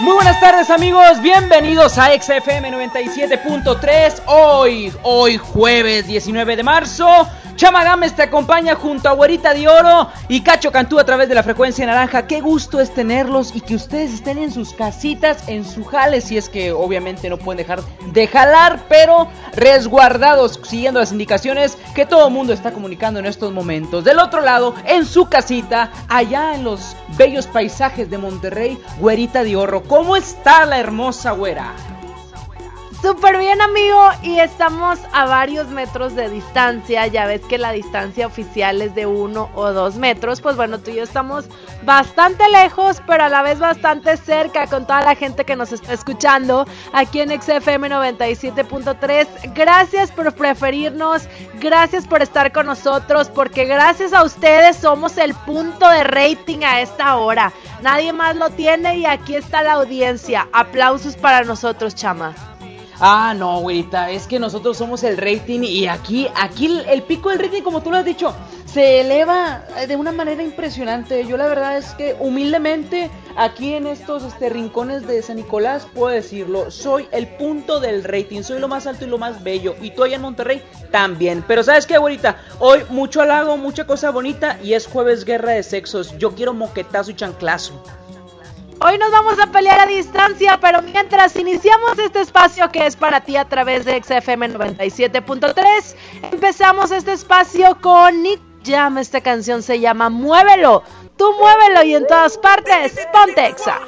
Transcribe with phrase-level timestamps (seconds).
[0.00, 4.22] Muy buenas tardes amigos, bienvenidos a XFM 97.3.
[4.26, 10.08] Hoy, hoy jueves 19 de marzo, Chama Gámez te acompaña junto a Güerita de Oro
[10.28, 12.28] y Cacho Cantú a través de la frecuencia naranja.
[12.28, 16.38] Qué gusto es tenerlos y que ustedes estén en sus casitas, en su jale, si
[16.38, 17.80] es que obviamente no pueden dejar
[18.12, 19.26] de jalar, pero
[19.56, 24.04] resguardados, siguiendo las indicaciones que todo mundo está comunicando en estos momentos.
[24.04, 29.56] Del otro lado, en su casita, allá en los bellos paisajes de Monterrey, Güerita de
[29.56, 29.82] Oro.
[29.82, 31.74] ¿Cómo está la hermosa güera?
[33.00, 38.26] Súper bien amigo y estamos a varios metros de distancia, ya ves que la distancia
[38.26, 41.44] oficial es de uno o dos metros, pues bueno, tú y yo estamos
[41.84, 45.92] bastante lejos, pero a la vez bastante cerca con toda la gente que nos está
[45.92, 49.54] escuchando aquí en XFM 97.3.
[49.54, 51.28] Gracias por preferirnos,
[51.60, 56.80] gracias por estar con nosotros, porque gracias a ustedes somos el punto de rating a
[56.80, 57.52] esta hora.
[57.80, 60.48] Nadie más lo tiene y aquí está la audiencia.
[60.52, 62.57] Aplausos para nosotros, chama.
[63.00, 67.38] Ah, no, güerita, es que nosotros somos el rating y aquí, aquí el, pico del
[67.38, 68.34] rating, como tú lo has dicho,
[68.66, 71.24] se eleva de una manera impresionante.
[71.24, 76.12] Yo la verdad es que humildemente aquí en estos este, rincones de San Nicolás puedo
[76.12, 79.76] decirlo, soy el punto del rating, soy lo más alto y lo más bello.
[79.80, 81.44] Y tú allá en Monterrey también.
[81.46, 85.62] Pero sabes qué, güerita, hoy mucho halago, mucha cosa bonita y es jueves guerra de
[85.62, 86.18] sexos.
[86.18, 87.80] Yo quiero moquetazo y chanclazo.
[88.80, 93.20] Hoy nos vamos a pelear a distancia, pero mientras iniciamos este espacio que es para
[93.20, 95.96] ti a través de XFM 97.3,
[96.30, 98.98] empezamos este espacio con Nick Jam.
[98.98, 100.84] Esta canción se llama Muévelo.
[101.16, 103.80] Tú muévelo y en todas partes, ponte exa.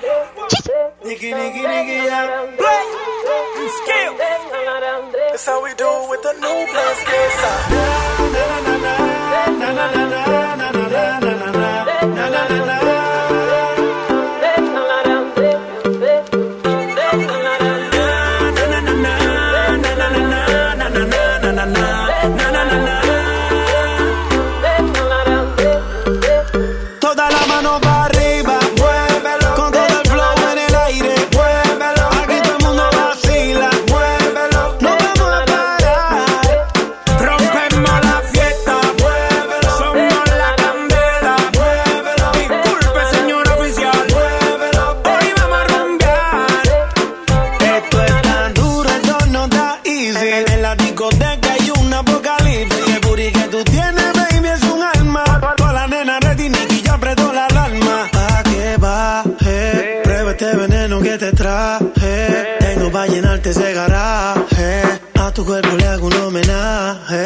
[65.40, 67.18] tu cuerpo le hago un homenaje.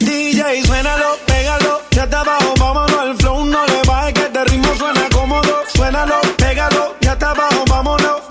[0.00, 4.44] DJ, suénalo, pégalo, ya está abajo, vámonos al flow, no le va bajes que este
[4.44, 5.62] ritmo suena cómodo.
[5.74, 8.22] Suénalo, pégalo, ya está abajo, vámonos.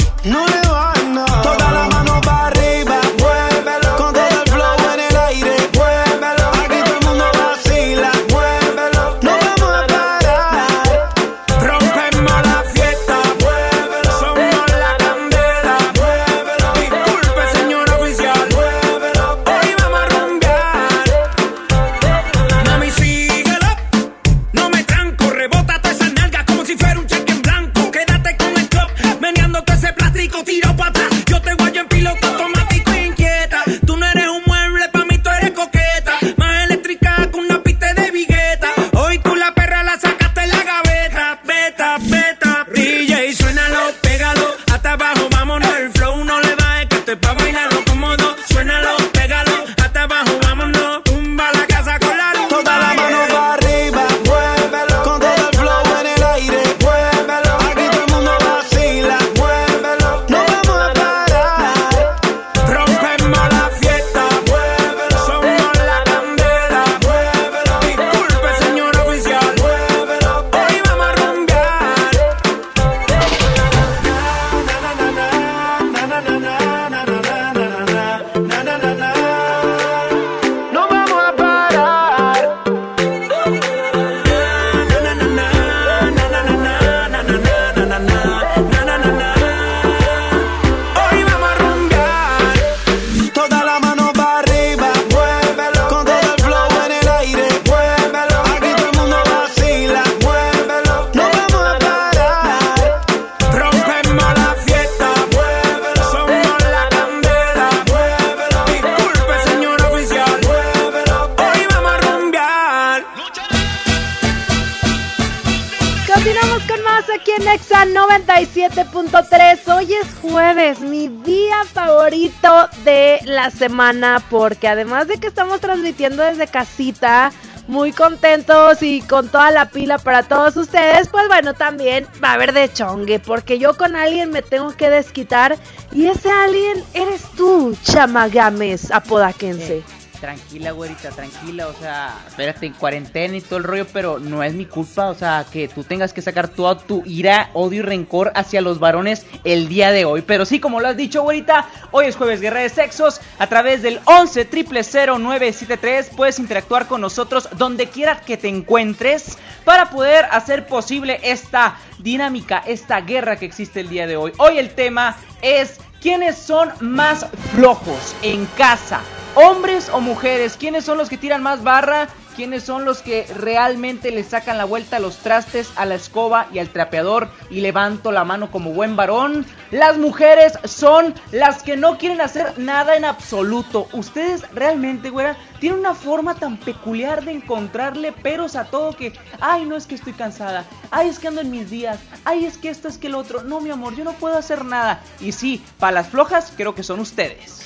[123.56, 127.31] Semana, porque además de que estamos transmitiendo desde casita,
[127.68, 132.34] muy contentos y con toda la pila para todos ustedes, pues bueno, también va a
[132.34, 135.57] haber de chongue, porque yo con alguien me tengo que desquitar
[135.92, 139.84] y ese alguien eres tú, Chamagames Apodaquense.
[140.19, 144.54] Tranquila, güerita, tranquila, o sea, espérate, en cuarentena y todo el rollo, pero no es
[144.54, 148.31] mi culpa, o sea, que tú tengas que sacar toda tu ira, odio y rencor
[148.34, 150.22] hacia los varones el día de hoy.
[150.22, 153.82] Pero sí, como lo has dicho, güerita, hoy es jueves Guerra de Sexos, a través
[153.82, 160.68] del 11 973 puedes interactuar con nosotros donde quiera que te encuentres para poder hacer
[160.68, 164.32] posible esta dinámica, esta guerra que existe el día de hoy.
[164.38, 169.02] Hoy el tema es quiénes son más flojos en casa
[169.36, 174.12] hombres o mujeres, quiénes son los que tiran más barra, quiénes son los que realmente
[174.12, 178.12] le sacan la vuelta a los trastes, a la escoba y al trapeador y levanto
[178.12, 179.46] la mano como buen varón.
[179.72, 183.88] Las mujeres son las que no quieren hacer nada en absoluto.
[183.94, 189.66] Ustedes realmente, güera, tienen una forma tan peculiar de encontrarle peros a todo que, ay,
[189.66, 192.70] no es que estoy cansada, ay, es que ando en mis días, ay, es que
[192.70, 193.44] esto es que el otro.
[193.44, 195.02] No, mi amor, yo no puedo hacer nada.
[195.20, 197.66] Y sí, para las flojas creo que son ustedes.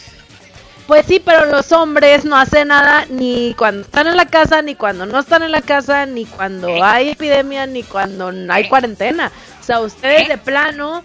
[0.90, 4.74] Pues sí, pero los hombres no hacen nada ni cuando están en la casa, ni
[4.74, 9.32] cuando no están en la casa, ni cuando hay epidemia, ni cuando hay cuarentena.
[9.62, 11.04] O sea, ustedes de plano,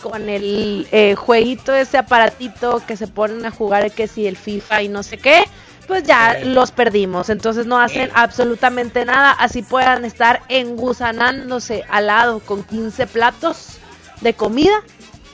[0.00, 4.82] con el eh, jueguito, ese aparatito que se ponen a jugar, que si el FIFA
[4.82, 5.42] y no sé qué,
[5.88, 7.28] pues ya los perdimos.
[7.28, 9.32] Entonces no hacen absolutamente nada.
[9.32, 13.78] Así puedan estar engusanándose al lado con 15 platos
[14.20, 14.80] de comida.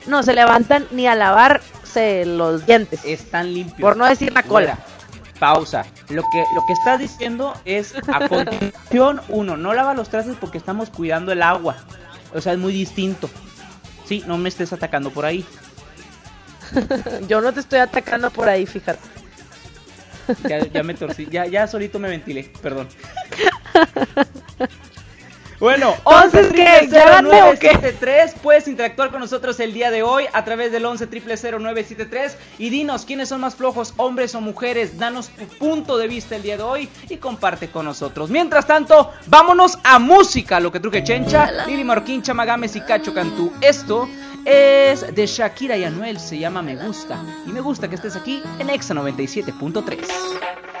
[0.07, 1.61] No se levantan ni a lavar
[1.95, 3.01] los dientes.
[3.05, 3.81] Están limpios.
[3.81, 4.77] Por no decir la cola.
[5.39, 5.85] pausa.
[6.09, 10.57] Lo que, lo que estás diciendo es, a continuación, uno, no lava los trastes porque
[10.57, 11.77] estamos cuidando el agua.
[12.33, 13.29] O sea, es muy distinto.
[14.05, 15.45] Sí, no me estés atacando por ahí.
[17.27, 18.99] Yo no te estoy atacando por ahí, fíjate.
[20.47, 22.87] Ya, ya me torcí, ya, ya solito me ventilé, perdón.
[25.61, 27.69] Bueno, entonces que llévame o qué?
[28.41, 33.05] puedes interactuar con nosotros el día de hoy a través del 11 973 y dinos
[33.05, 34.97] quiénes son más flojos, hombres o mujeres.
[34.97, 38.31] Danos tu punto de vista el día de hoy y comparte con nosotros.
[38.31, 43.53] Mientras tanto, vámonos a música, lo que truque Chencha, Lili Marquín, Chamagames y Cacho Cantú.
[43.61, 44.09] Esto
[44.45, 47.23] es de Shakira y Anuel, se llama Me Gusta.
[47.45, 50.80] Y me gusta que estés aquí en Exa 97.3.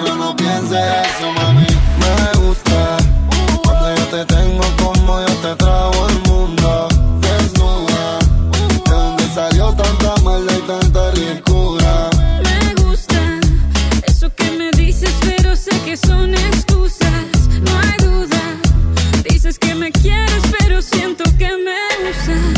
[0.00, 1.66] pero no pienses eso, mami.
[2.02, 2.96] Me gusta
[3.62, 6.88] cuando yo te tengo como yo te trago el mundo.
[7.20, 8.18] Desnuda,
[8.84, 12.10] de donde salió tanta maldad y tanta ricura.
[12.42, 13.40] Me gusta
[14.06, 17.48] eso que me dices, pero sé que son excusas.
[17.60, 18.42] No hay duda.
[19.28, 22.51] Dices que me quieres, pero siento que me usas.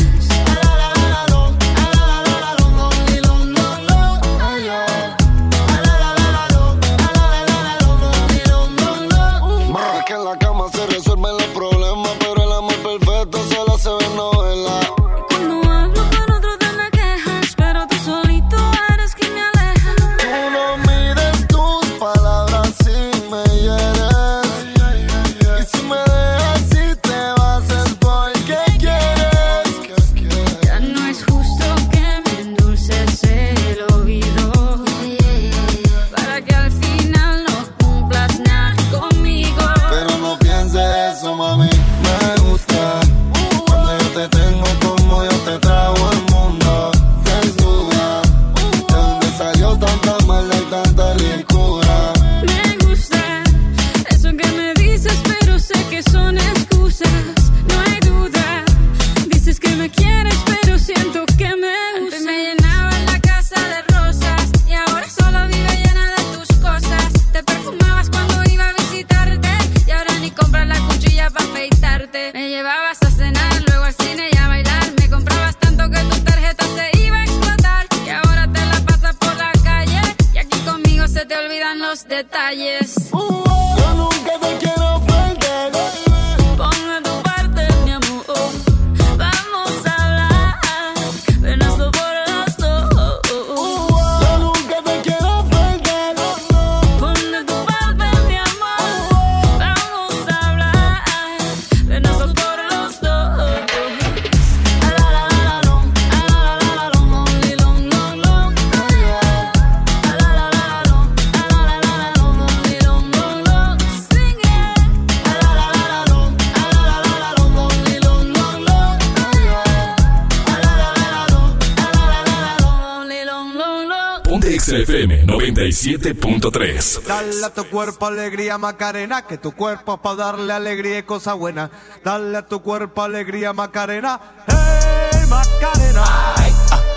[124.35, 127.07] Ponte XFM 97.3.
[127.07, 131.35] Dale a tu cuerpo alegría Macarena, que tu cuerpo es para darle alegría y cosa
[131.35, 131.71] buena.
[132.03, 136.03] Dale a tu cuerpo alegría Macarena, hey Macarena.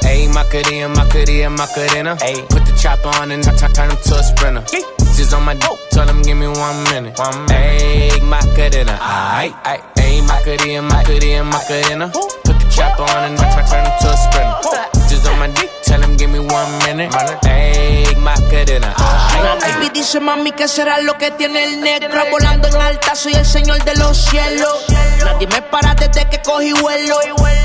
[0.07, 2.17] Ayy, Macarena, Macarena, Macarena.
[2.21, 4.63] Ayy, put the chopper on and turn, turn him to a sprinter.
[5.15, 7.19] Just on my dope, tell him give me one minute.
[7.19, 7.53] One minute.
[7.53, 9.81] Ayy, Macarena, ayy, ayy.
[9.97, 12.07] Ayy, Macarena, Macarena, Macarena.
[12.09, 15.07] Put the chopper on and turn, turn him to a sprinter.
[15.07, 16.03] Just on my dick, tell
[19.79, 22.21] me dice mami que será lo que tiene el negro.
[22.31, 24.85] Volando en alta soy el señor de los cielos.
[25.23, 27.17] Nadie me para desde que cogí vuelo.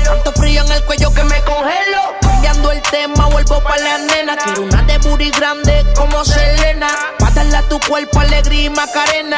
[0.03, 2.01] Tanto frío en el cuello que me congelo.
[2.21, 4.37] Cambiando el tema vuelvo pa' la nena.
[4.37, 6.87] Quiero una de booty grande como Selena.
[7.19, 9.37] Pa' darle a tu cuerpo alegría y macarena.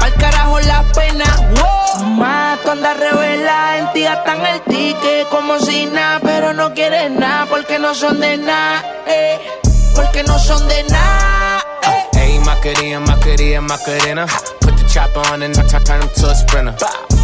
[0.00, 1.24] Pa'l carajo la pena.
[2.64, 7.46] Tú andas revela En ti gastan el ticket como si nada Pero no quieres nada
[7.46, 9.38] porque no son de nada eh,
[9.94, 12.18] Porque no son de nada eh.
[12.18, 14.26] Ayy, Macarena, Macarena, Macarena.
[14.60, 16.74] Put the chopper on and turn, turn him to a sprinter.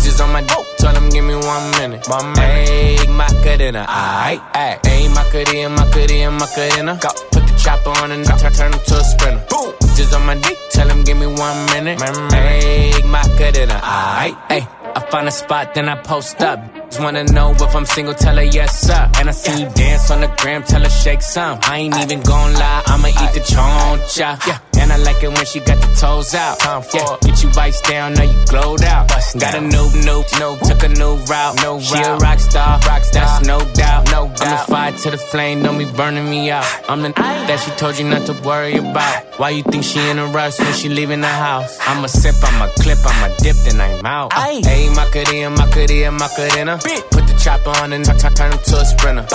[0.02, 2.06] Just on my dope, tell him give me one minute.
[2.08, 2.36] Minute.
[2.36, 4.80] Ayy, Macarena, ayy, ayy.
[4.82, 6.98] Ayy, Macarena, Macarena, Macarena.
[7.32, 9.44] Put the chopper on and turn, turn him to a sprinter.
[9.48, 9.74] Boom.
[9.96, 11.98] Just on my dick, tell him give me one minute.
[11.98, 14.79] Ayy, Macarena, ayy, ayy.
[14.96, 16.58] I find a spot, then I post up.
[16.90, 19.10] Just wanna know if I'm single, tell her yes, sir.
[19.18, 21.58] And I see you dance on the gram, tell her shake some.
[21.62, 24.46] I ain't even gon' lie, I'ma eat the choncha.
[24.46, 24.58] Yeah.
[24.80, 26.58] And I like it when she got the toes out.
[26.58, 27.16] Time for Yeah.
[27.22, 29.08] Get you bites down, now you glowed out.
[29.38, 31.62] Got a new, new, new, took a new route.
[31.62, 34.10] No she a rock star, rock star, that's no doubt.
[34.10, 34.42] No doubt.
[34.42, 36.66] I'm the fire to the flame, don't be burning me out.
[36.88, 39.38] I'm the that she told you not to worry about.
[39.38, 41.78] Why you think she in a rush when she leaving the house?
[41.86, 44.32] I'ma sip, I'm a clip, I'ma dip, then I'm out.
[44.80, 46.78] Hey, Macarena, Macarena, Macarena.
[47.10, 49.26] Put the chopper on and turn, turn him to a sprinter.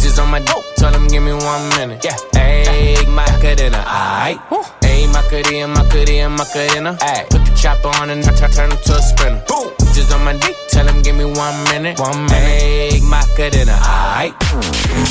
[0.00, 2.02] Just on my dope, tell him give me one minute.
[2.02, 4.40] Yeah, hey, Macarena, aight.
[4.80, 6.96] Hey, Macarena, Macarena, Macarena.
[7.02, 7.26] Ay.
[7.28, 9.44] Put the chopper on and turn, turn him to a sprinter.
[9.46, 9.68] Boom.
[9.92, 12.00] Just on my dick, tell him give me one minute.
[12.00, 12.32] One minute.
[12.32, 14.32] Hey, Macarena, aight.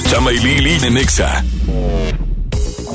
[0.09, 2.32] Chama y Lili de Nexa.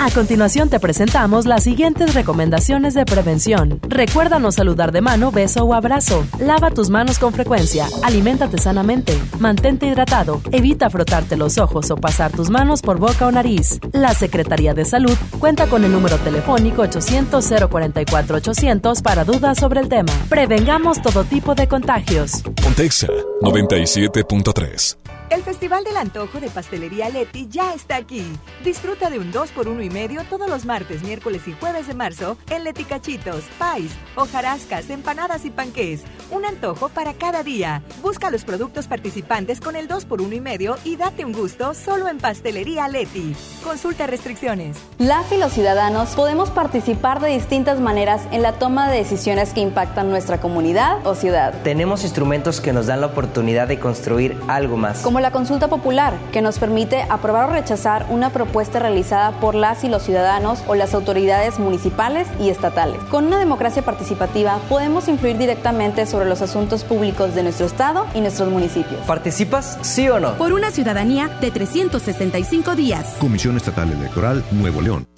[0.00, 3.80] A continuación te presentamos las siguientes recomendaciones de prevención.
[3.88, 6.24] Recuerda no saludar de mano, beso o abrazo.
[6.38, 7.88] Lava tus manos con frecuencia.
[8.02, 9.18] Aliméntate sanamente.
[9.40, 10.40] Mantente hidratado.
[10.52, 13.80] Evita frotarte los ojos o pasar tus manos por boca o nariz.
[13.92, 20.12] La Secretaría de Salud cuenta con el número telefónico 800-044-800 para dudas sobre el tema.
[20.28, 22.44] Prevengamos todo tipo de contagios.
[22.62, 23.08] Pontexa
[23.42, 25.17] 97.3.
[25.30, 28.24] El Festival del Antojo de Pastelería Leti ya está aquí.
[28.64, 32.64] Disfruta de un 2x1 y medio todos los martes, miércoles y jueves de marzo en
[32.64, 36.04] Leti Cachitos, Pais, hojarascas, empanadas y panqués.
[36.30, 37.82] Un antojo para cada día.
[38.00, 42.16] Busca los productos participantes con el 2x1 y medio y date un gusto solo en
[42.18, 43.36] Pastelería Leti.
[43.62, 44.78] Consulta restricciones.
[44.96, 49.60] Las y los ciudadanos podemos participar de distintas maneras en la toma de decisiones que
[49.60, 51.52] impactan nuestra comunidad o ciudad.
[51.64, 55.02] Tenemos instrumentos que nos dan la oportunidad de construir algo más.
[55.02, 59.84] Como la consulta popular, que nos permite aprobar o rechazar una propuesta realizada por las
[59.84, 62.98] y los ciudadanos o las autoridades municipales y estatales.
[63.10, 68.20] Con una democracia participativa podemos influir directamente sobre los asuntos públicos de nuestro estado y
[68.20, 69.00] nuestros municipios.
[69.06, 70.34] ¿Participas, sí o no?
[70.34, 73.16] Por una ciudadanía de 365 días.
[73.18, 75.17] Comisión Estatal Electoral Nuevo León.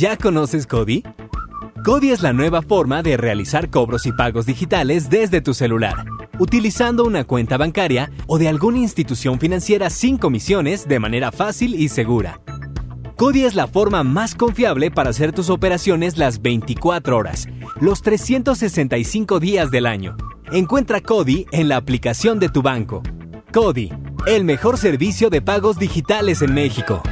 [0.00, 1.02] ¿Ya conoces Cody?
[1.84, 6.06] Cody es la nueva forma de realizar cobros y pagos digitales desde tu celular,
[6.38, 11.90] utilizando una cuenta bancaria o de alguna institución financiera sin comisiones de manera fácil y
[11.90, 12.40] segura.
[13.18, 17.46] Cody es la forma más confiable para hacer tus operaciones las 24 horas,
[17.78, 20.16] los 365 días del año.
[20.50, 23.02] Encuentra Cody en la aplicación de tu banco.
[23.52, 23.92] Cody,
[24.26, 27.02] el mejor servicio de pagos digitales en México.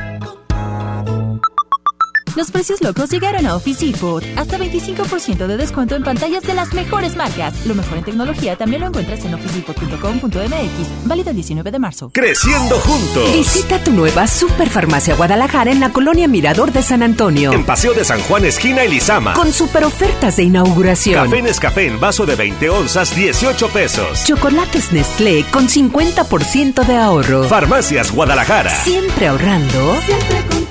[2.38, 4.22] Los precios locos llegaron a Office Depot.
[4.36, 7.66] Hasta 25% de descuento en pantallas de las mejores marcas.
[7.66, 11.08] Lo mejor en tecnología también lo encuentras en officedepot.com.mx.
[11.08, 12.10] Válido el 19 de marzo.
[12.14, 13.32] Creciendo juntos.
[13.32, 17.52] Visita tu nueva Superfarmacia Guadalajara en la colonia Mirador de San Antonio.
[17.52, 19.34] En Paseo de San Juan, esquina Elizama.
[19.34, 21.24] Con super ofertas de inauguración.
[21.24, 24.22] Café Nescafé en vaso de 20 onzas, 18 pesos.
[24.22, 27.48] Chocolates Nestlé con 50% de ahorro.
[27.48, 28.70] Farmacias Guadalajara.
[28.70, 29.96] Siempre ahorrando.
[30.06, 30.67] Siempre contigo.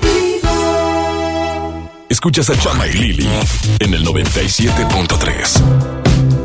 [2.08, 3.28] Escuchas a Chama y Lili
[3.80, 6.37] en el 97.3.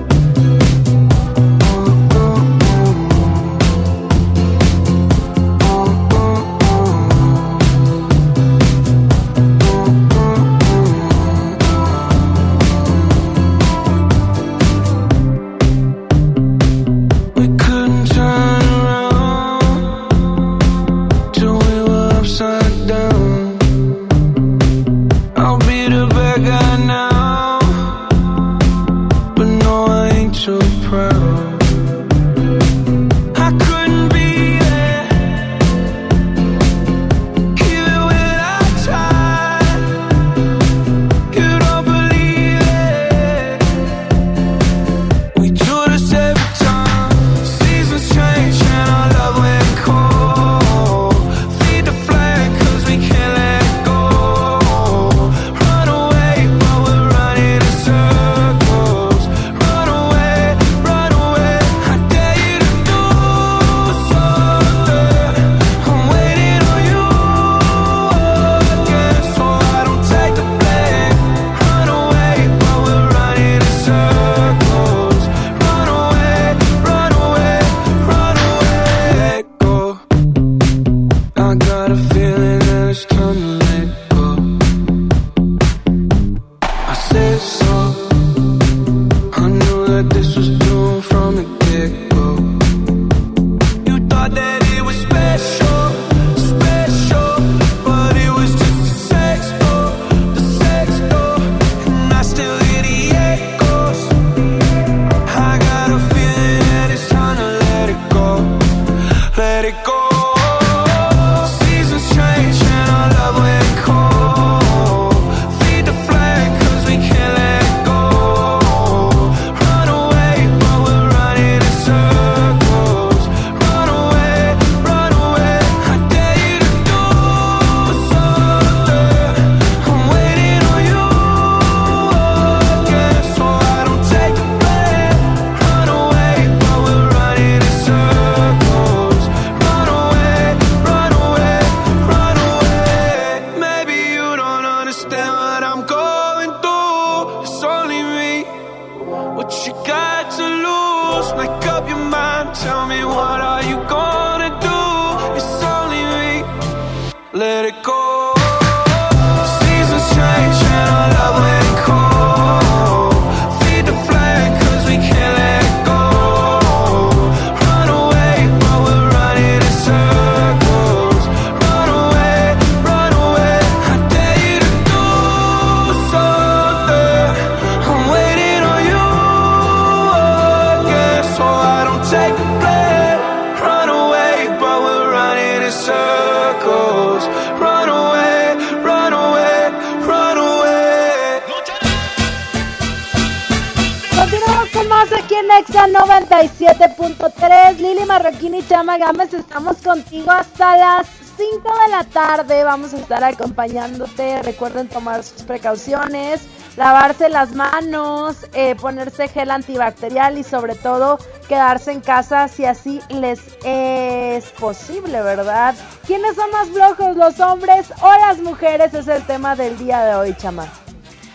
[198.97, 202.63] Gámez, estamos contigo hasta las 5 de la tarde.
[202.63, 204.43] Vamos a estar acompañándote.
[204.43, 206.41] Recuerden tomar sus precauciones,
[206.77, 213.01] lavarse las manos, eh, ponerse gel antibacterial y sobre todo quedarse en casa si así
[213.09, 215.75] les es posible, ¿verdad?
[216.05, 218.93] ¿Quiénes son más flojos, los hombres o las mujeres?
[218.93, 220.82] Es el tema del día de hoy, Chama.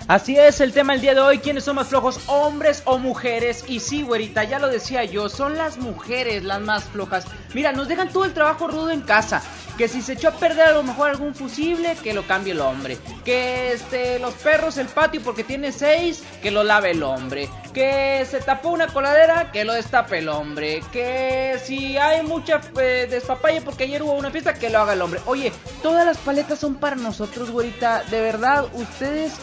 [0.08, 1.36] Así es el tema el día de hoy.
[1.36, 3.62] ¿Quiénes son más flojos, hombres o mujeres?
[3.68, 7.26] Y sí, güerita, ya lo decía yo, son las mujeres las más flojas.
[7.52, 9.42] Mira, nos dejan todo el trabajo rudo en casa.
[9.76, 12.62] Que si se echó a perder a lo mejor algún fusible, que lo cambie el
[12.62, 12.96] hombre.
[13.22, 17.50] Que este, los perros, el patio, porque tiene seis, que lo lave el hombre.
[17.74, 20.80] Que se tapó una coladera, que lo destape el hombre.
[20.90, 25.02] Que si hay mucha eh, despapalle porque ayer hubo una fiesta, que lo haga el
[25.02, 25.20] hombre.
[25.26, 28.02] Oye, todas las paletas son para nosotros, güerita.
[28.04, 29.34] De verdad, ustedes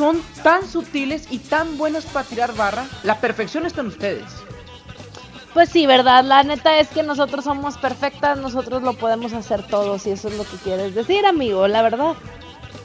[0.00, 2.86] son tan sutiles y tan buenos para tirar barra.
[3.02, 4.24] La perfección está en ustedes.
[5.52, 10.06] Pues sí, verdad, la neta es que nosotros somos perfectas, nosotros lo podemos hacer todos
[10.06, 12.14] y eso es lo que quieres decir, amigo, la verdad.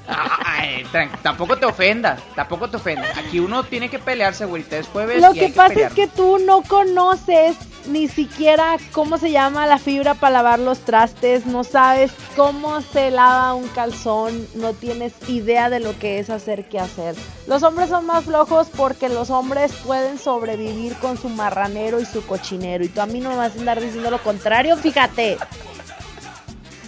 [0.08, 0.86] Ay,
[1.22, 3.18] tampoco te ofendas, tampoco te ofendas.
[3.18, 4.46] Aquí uno tiene que pelearse.
[4.72, 9.18] Es jueves Lo y que hay pasa es que tú no conoces ni siquiera cómo
[9.18, 14.48] se llama la fibra para lavar los trastes, no sabes cómo se lava un calzón,
[14.56, 17.15] no tienes idea de lo que es hacer que hacer.
[17.48, 22.26] Los hombres son más flojos porque los hombres pueden sobrevivir con su marranero y su
[22.26, 25.38] cochinero y tú a mí no me vas a andar diciendo lo contrario, fíjate.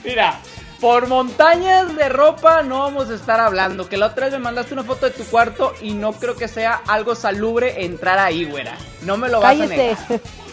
[0.03, 0.39] Mira,
[0.79, 3.89] Por montañas de ropa no vamos a estar hablando.
[3.89, 6.47] Que la otra vez me mandaste una foto de tu cuarto y no creo que
[6.47, 8.77] sea algo salubre entrar ahí, güera.
[9.01, 9.97] No me lo vas a negar.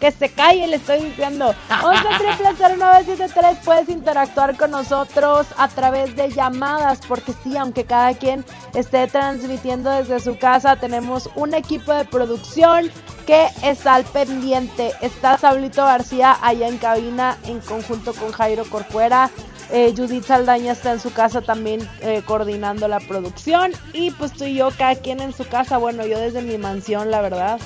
[0.00, 1.54] Que se calle, le estoy diciendo.
[1.82, 8.14] 11 triple 0973 puedes interactuar con nosotros a través de llamadas, porque sí, aunque cada
[8.14, 12.90] quien esté transmitiendo desde su casa, tenemos un equipo de producción
[13.26, 14.92] que está al pendiente.
[15.02, 19.30] Está Sablito García allá en cabina en conjunto con Jairo Corcuera.
[19.70, 23.72] Eh, Judith Saldaña está en su casa también eh, coordinando la producción.
[23.92, 25.76] Y pues tú y yo, cada quien en su casa.
[25.76, 27.60] Bueno, yo desde mi mansión, la verdad.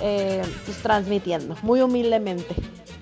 [0.00, 2.54] Eh, pues transmitiendo, muy humildemente.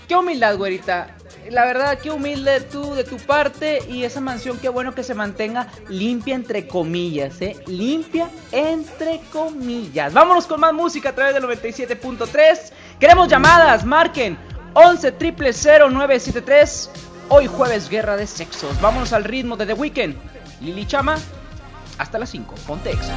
[0.09, 1.17] Qué humildad, güerita.
[1.51, 5.15] La verdad, qué humilde tú de tu parte y esa mansión, qué bueno que se
[5.15, 7.57] mantenga limpia entre comillas, ¿eh?
[7.67, 10.13] Limpia entre comillas.
[10.13, 12.73] Vámonos con más música a través del 97.3.
[13.01, 14.39] Queremos llamadas, marquen
[14.75, 16.91] 11 973
[17.29, 18.79] Hoy jueves, guerra de sexos.
[18.81, 20.15] Vámonos al ritmo de The Weeknd.
[20.61, 21.17] Lili Chama,
[21.99, 22.55] hasta las 5.
[22.67, 23.17] Ponte exa.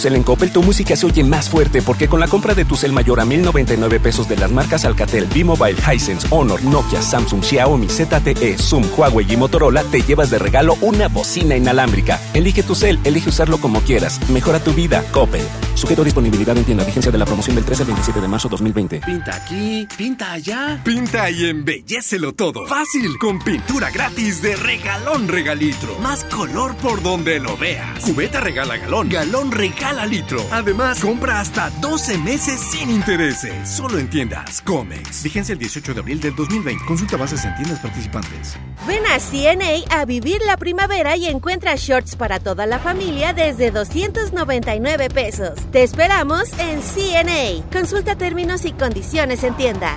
[0.00, 2.76] Cel en Coppel, tu música se oye más fuerte porque con la compra de tu
[2.76, 7.88] cel mayor a 1099 pesos de las marcas Alcatel, B-Mobile, Hisense, Honor, Nokia, Samsung, Xiaomi,
[7.88, 12.20] ZTE, Zoom, Huawei y Motorola, te llevas de regalo una bocina inalámbrica.
[12.34, 14.20] Elige tu cel, elige usarlo como quieras.
[14.30, 15.42] Mejora tu vida, Coppel.
[15.80, 16.84] Sujeto a disponibilidad en tienda.
[16.84, 19.00] Vigencia de la promoción del 13 al 27 de marzo 2020.
[19.00, 20.78] Pinta aquí, pinta allá.
[20.84, 22.66] Pinta y embellécelo todo.
[22.66, 25.98] Fácil, con pintura gratis de regalón regalitro.
[26.00, 27.98] Más color por donde lo veas.
[28.00, 30.44] Cubeta regala galón, galón regala litro.
[30.50, 33.66] Además, compra hasta 12 meses sin intereses.
[33.66, 35.22] Solo en tiendas Comex.
[35.22, 36.84] Vigencia el 18 de abril del 2020.
[36.84, 38.58] Consulta bases en tiendas participantes.
[38.86, 43.70] Ven a CNA a vivir la primavera y encuentra shorts para toda la familia desde
[43.70, 45.69] 299 pesos.
[45.72, 47.64] Te esperamos en CNA.
[47.72, 49.96] Consulta términos y condiciones en tienda.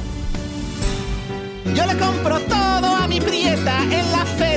[1.73, 4.50] Yo le compro todo a mi prieta en la feria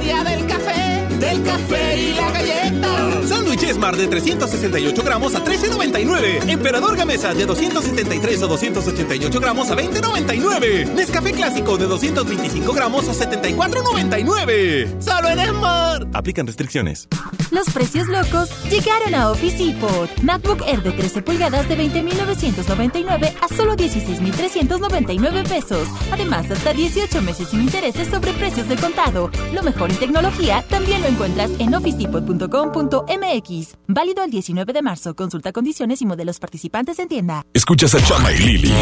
[3.72, 6.48] Smart de 368 gramos a 13.99.
[6.48, 10.92] Emperador Gamesa de 273 o 288 gramos a 20.99.
[10.94, 15.00] Nescafé Clásico de 225 gramos a 74.99.
[15.00, 16.08] Solo en Smart.
[16.14, 17.08] Aplican restricciones.
[17.50, 20.10] Los precios locos llegaron a Office Depot.
[20.22, 25.88] MacBook Air de 13 pulgadas de 20.999 a solo 16.399 pesos.
[26.10, 29.30] Además, hasta 18 meses sin intereses sobre precios de contado.
[29.52, 33.53] Lo mejor en tecnología también lo encuentras en officedepot.com.mx.
[33.86, 35.14] Válido el 19 de marzo.
[35.14, 37.44] Consulta condiciones y modelos participantes en tienda.
[37.52, 38.74] Escuchas a Chama y Lili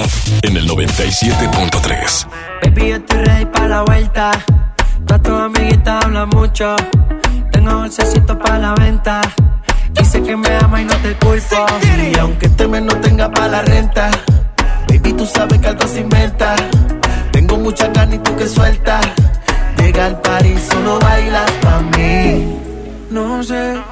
[0.43, 2.27] en el 97.3.
[2.63, 4.31] Baby, yo estoy ready para la vuelta.
[5.07, 6.77] Toda tu amiguita habla mucho.
[7.51, 9.21] Tengo bolsecito para la venta.
[9.93, 11.67] Dice que me ama y no te culpo.
[12.13, 14.11] Y aunque este mes no tenga para la renta,
[14.89, 16.57] baby, tú sabes que algo se inventa.
[17.33, 19.05] Tengo mucha ganas y tú que sueltas.
[19.77, 22.59] Llega al París, solo bailas pa' mí.
[23.11, 23.92] No sé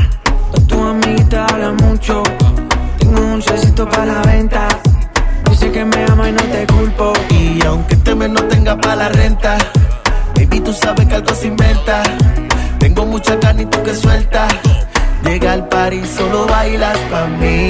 [0.67, 2.23] Tu amiguita habla mucho.
[2.97, 4.67] Tengo un dulcecito para la venta.
[5.49, 7.13] Dice que me ama y no te culpo.
[7.29, 9.57] Y aunque este mes no tenga para la renta,
[10.35, 12.03] baby, tú sabes que algo se inventa.
[12.79, 14.53] Tengo mucha carne y tú que sueltas.
[15.23, 17.69] Llega al París, solo bailas pa' mí.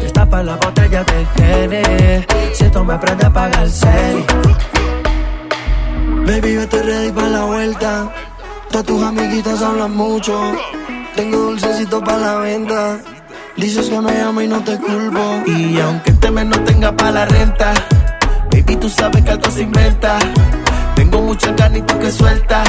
[0.00, 2.26] Destapa la botella de Gene.
[2.54, 4.24] Si tú me aprendes a pagar el cel.
[6.26, 8.12] Baby, yo estoy ready para la vuelta.
[8.70, 10.52] Todas tus amiguitas hablan mucho.
[11.16, 12.98] Tengo dulcecito para la venta.
[13.56, 15.42] Dices que me amo y no te culpo.
[15.46, 17.74] Y aunque este mes no tenga para la renta,
[18.52, 20.18] baby, tú sabes que algo se inventa.
[20.94, 22.68] Tengo mucha carne y tú que sueltas.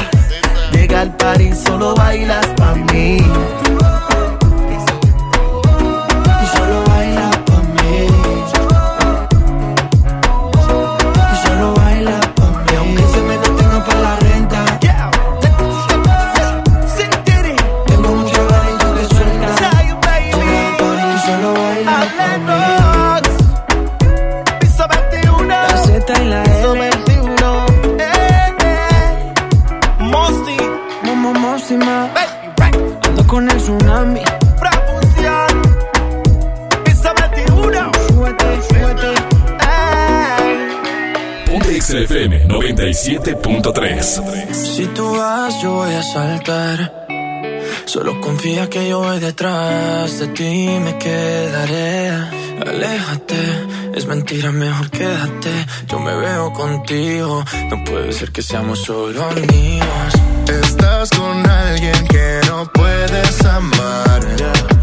[0.72, 3.18] Llega al París, solo bailas pa' mí.
[43.02, 44.54] 97.3.
[44.54, 47.06] Si tú vas, yo voy a saltar.
[47.84, 52.10] Solo confía que yo voy detrás de ti me quedaré.
[52.64, 53.34] Aléjate,
[53.96, 55.50] es mentira, mejor quédate.
[55.88, 60.12] Yo me veo contigo, no puede ser que seamos solo amigos.
[60.48, 64.20] Estás con alguien que no puedes amar.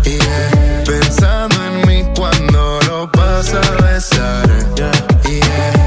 [0.03, 0.83] Yeah.
[0.85, 4.49] Pensando en mí cuando lo vas a besar.
[4.75, 5.78] Yeah.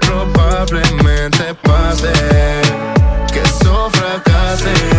[0.00, 2.10] Probablemente pase
[3.32, 4.97] que eso fracase.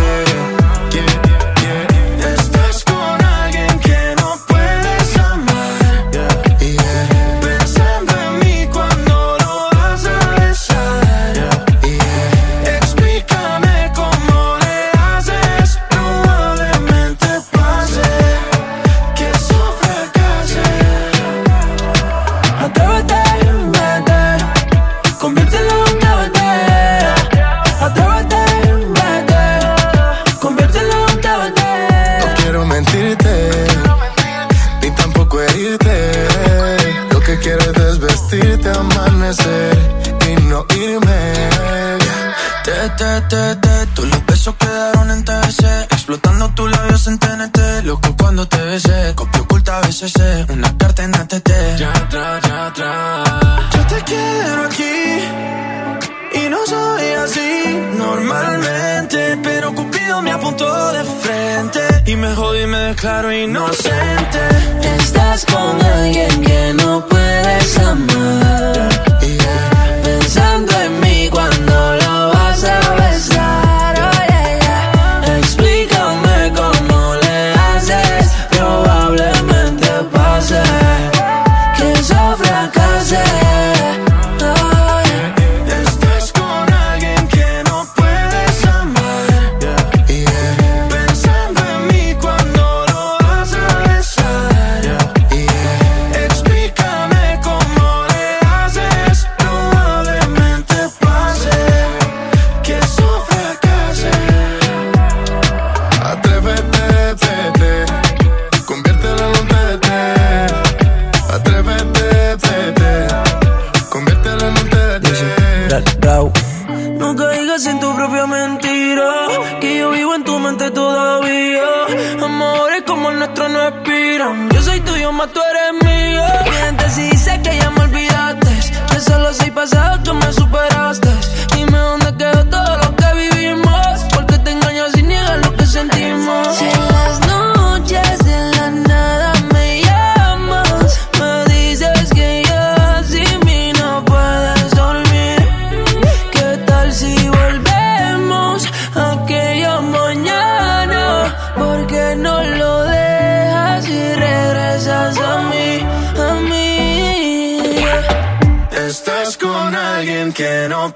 [63.00, 63.99] Jodí y me declaro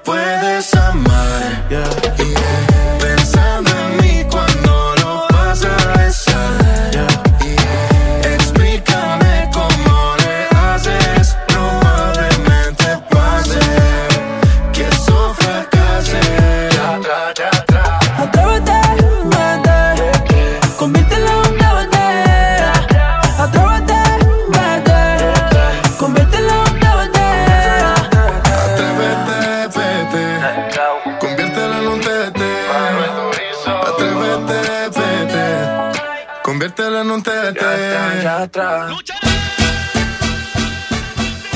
[0.05, 1.65] puedes amar.
[1.69, 2.14] Yeah.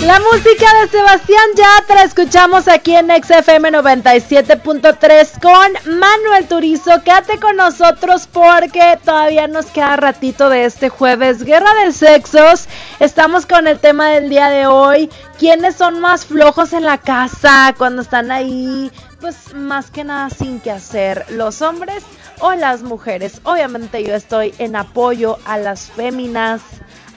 [0.09, 7.03] La música de Sebastián Yatra escuchamos aquí en XFM 97.3 con Manuel Turizo.
[7.03, 11.43] Quédate con nosotros porque todavía nos queda ratito de este jueves.
[11.43, 12.67] Guerra de sexos.
[12.99, 15.11] Estamos con el tema del día de hoy.
[15.37, 18.91] ¿Quiénes son más flojos en la casa cuando están ahí?
[19.21, 21.23] Pues más que nada sin que hacer.
[21.29, 22.03] ¿Los hombres
[22.39, 23.41] o las mujeres?
[23.43, 26.61] Obviamente yo estoy en apoyo a las féminas,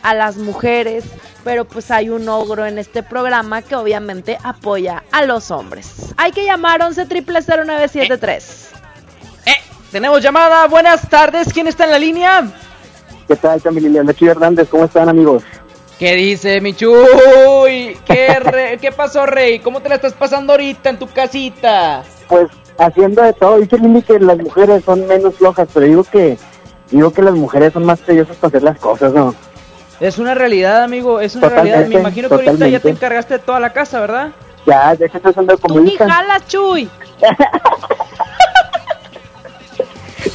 [0.03, 1.05] a las mujeres
[1.45, 6.15] pero pues hay un ogro en este programa que obviamente apoya a los hombres.
[6.17, 8.69] Hay que llamar 11 0973.
[9.91, 12.45] Tenemos llamada, buenas tardes, ¿quién está en la línea?
[13.29, 14.15] ¿Qué tal, Camila?
[14.15, 15.43] Chuy Hernández, ¿cómo están, amigos?
[15.99, 17.97] ¿Qué dice mi Chuy?
[18.07, 19.59] ¿Qué, re- ¿Qué pasó, Rey?
[19.59, 22.03] ¿Cómo te la estás pasando ahorita en tu casita?
[22.29, 22.49] Pues
[22.79, 23.59] haciendo de todo.
[23.59, 26.39] Dice Lili que las mujeres son menos flojas, pero digo que
[26.91, 29.35] digo que las mujeres son más seriosas para hacer las cosas, ¿no?
[30.03, 31.95] Es una realidad, amigo, es una Totalmente, realidad.
[31.95, 34.31] Me imagino que ahorita ya te encargaste de toda la casa, ¿verdad?
[34.67, 36.91] Ya, ya que estás andando como Tú ni jalas, Chuy.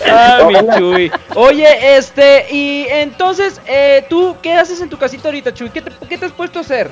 [0.09, 1.11] Ah, mi Chuy.
[1.36, 5.70] Oye, este, y entonces, eh, ¿tú qué haces en tu casita ahorita, Chuy?
[5.70, 6.89] ¿Qué te, qué te has puesto a hacer?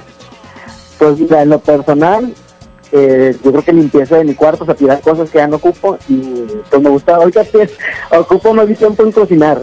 [0.97, 2.34] Pues mira, en lo personal,
[2.91, 5.57] eh, yo creo que limpieza de mi cuarto, o sea, tirar cosas que ya no
[5.57, 7.71] ocupo y pues me gusta, ahorita pues,
[8.11, 9.61] ocupo más tiempo en cocinar.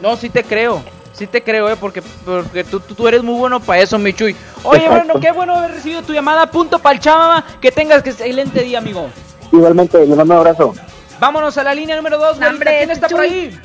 [0.00, 0.82] No, sí te creo.
[1.14, 4.12] Sí te creo, eh, porque, porque tú, tú, tú eres muy bueno para eso, mi
[4.12, 4.34] Chuy.
[4.64, 5.04] Oye, Exacto.
[5.06, 6.50] bueno, qué bueno haber recibido tu llamada.
[6.50, 7.44] Punto para el chama.
[7.60, 9.08] Que tengas que excelente día, amigo.
[9.52, 10.74] Igualmente, le mando un abrazo.
[11.20, 12.38] Vámonos a la línea número 2.
[12.40, 13.56] hombre, ¿Quién está por ahí?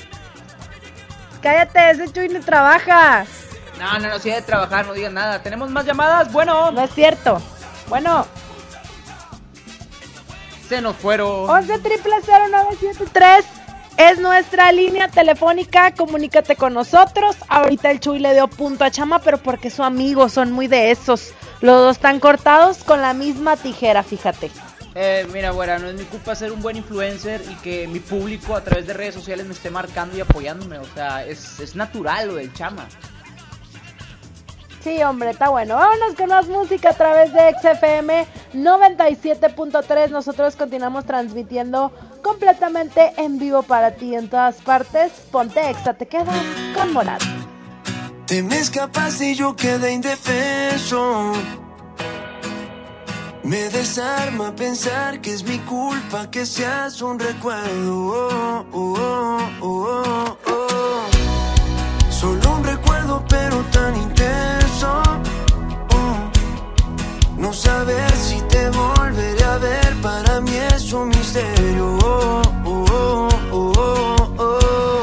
[1.42, 3.26] Cállate, ese Chuy no trabaja.
[3.80, 5.42] No, no, no, si hay de trabajar, no digas nada.
[5.42, 6.32] ¿Tenemos más llamadas?
[6.32, 6.70] Bueno.
[6.72, 7.42] No es cierto.
[7.88, 8.28] Bueno,
[10.68, 11.50] Se nos fueron.
[11.50, 13.46] 11 0973
[14.00, 15.94] es nuestra línea telefónica.
[15.94, 17.36] Comunícate con nosotros.
[17.50, 20.92] Ahorita el Chuy le dio punto a Chama, pero porque su amigo, son muy de
[20.92, 21.34] esos.
[21.60, 24.50] Los dos están cortados con la misma tijera, fíjate.
[24.96, 28.56] Eh, mira, güera, no es mi culpa ser un buen influencer y que mi público
[28.56, 30.80] a través de redes sociales me esté marcando y apoyándome.
[30.80, 32.88] O sea, es, es natural lo del chama.
[34.84, 35.76] Sí, hombre, está bueno.
[35.76, 40.10] Vámonos con más música a través de XFM 97.3.
[40.10, 41.92] Nosotros continuamos transmitiendo
[42.24, 45.12] completamente en vivo para ti en todas partes.
[45.32, 46.36] Ponte Exa, te quedas
[46.76, 47.22] con Morat.
[48.26, 51.34] Te me escapaste y yo quedé indefenso.
[53.44, 57.96] Me desarma pensar que es mi culpa que seas un recuerdo.
[57.96, 62.12] Oh, oh, oh, oh, oh.
[62.12, 62.59] Solo
[67.50, 71.98] No saber si te volveré a ver, para mí es un misterio.
[72.04, 73.28] Oh, oh,
[74.38, 75.02] oh.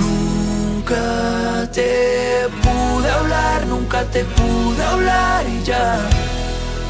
[0.00, 5.98] Nunca te pude hablar, nunca te pude hablar y ya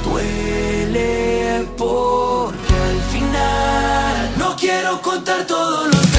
[0.04, 6.09] duele porque al final no quiero contar todos los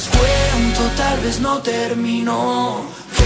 [0.00, 2.80] las cuento tal vez no terminó.
[3.14, 3.22] Si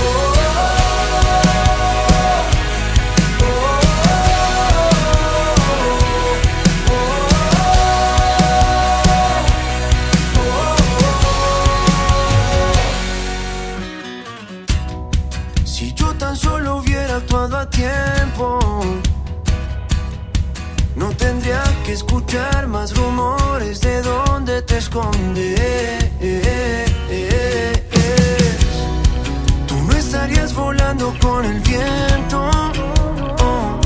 [21.84, 26.10] que escuchar más rumores de dónde te escondes.
[29.68, 32.50] Tú no estarías volando con el viento,
[33.40, 33.78] oh,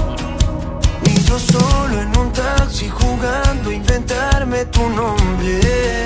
[1.05, 6.05] ni yo solo en un taxi jugando inventarme tu nombre.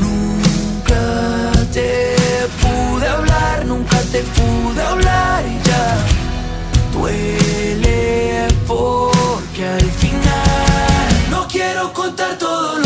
[0.00, 2.16] Nunca te
[2.62, 6.15] pude hablar, nunca te pude hablar y ya
[6.98, 12.85] duele porque al final no quiero contar todos los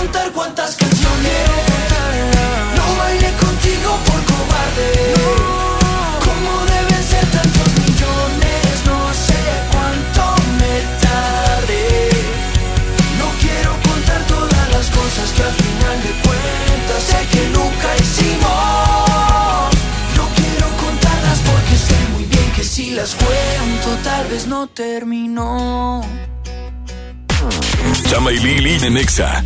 [0.00, 1.48] Contar cuántas canciones
[2.74, 5.12] no bailé contigo por cobarde.
[6.24, 10.22] Como deben ser tantos millones, no sé cuánto
[10.58, 10.74] me
[11.04, 12.08] tardé.
[13.18, 19.68] No quiero contar todas las cosas que al final de cuentas sé que nunca hicimos.
[20.16, 26.00] No quiero contarlas porque sé muy bien que si las cuento tal vez no terminó.
[28.08, 29.44] Chama y Lili en Nexa.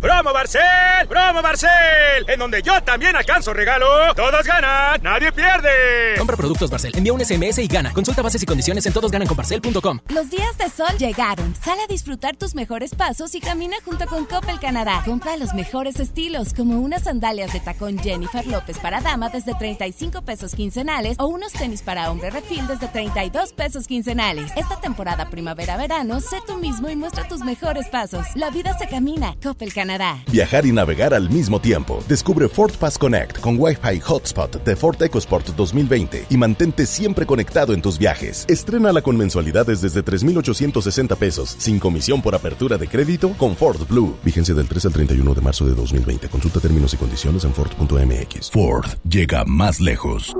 [0.00, 0.62] ¡Promo Barcel!
[1.10, 2.24] ¡Promo Barcel!
[2.26, 4.14] En donde yo también alcanzo regalo.
[4.14, 6.14] Todos ganan, nadie pierde.
[6.16, 7.92] Compra productos Barcel, envía un SMS y gana.
[7.92, 10.00] Consulta bases y condiciones en todosgananconbarcel.com.
[10.08, 11.54] Los días de sol llegaron.
[11.54, 15.02] Sal a disfrutar tus mejores pasos y camina junto con Coppel Canadá.
[15.04, 20.22] Compra los mejores estilos, como unas sandalias de tacón Jennifer López para dama desde 35
[20.22, 24.50] pesos quincenales o unos tenis para hombre refil desde 32 pesos quincenales.
[24.56, 28.24] Esta temporada primavera-verano, sé tú mismo y muestra tus mejores pasos.
[28.34, 29.36] La vida se camina.
[29.42, 29.89] Coppel Canadá.
[30.30, 32.04] Viajar y navegar al mismo tiempo.
[32.08, 37.74] Descubre Ford Pass Connect con Wi-Fi Hotspot de Ford EcoSport 2020 y mantente siempre conectado
[37.74, 38.44] en tus viajes.
[38.48, 44.16] Estrénala con mensualidades desde 3,860 pesos, sin comisión por apertura de crédito con Ford Blue.
[44.24, 46.28] Vigencia del 3 al 31 de marzo de 2020.
[46.28, 48.50] Consulta términos y condiciones en Ford.mx.
[48.52, 50.34] Ford llega más lejos.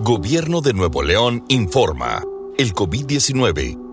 [0.00, 2.22] Gobierno de Nuevo León informa.
[2.58, 3.87] El COVID-19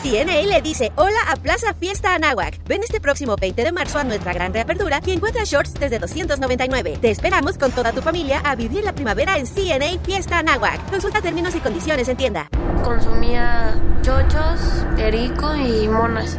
[0.00, 2.58] CNA le dice hola a Plaza Fiesta Anáhuac.
[2.66, 6.98] Ven este próximo 20 de marzo a nuestra gran reapertura y encuentra shorts desde 299.
[7.00, 10.90] Te esperamos con toda tu familia a vivir la primavera en CNA Fiesta Anáhuac.
[10.90, 12.48] Consulta términos y condiciones en tienda.
[12.82, 16.38] Consumía chochos, perico y monas.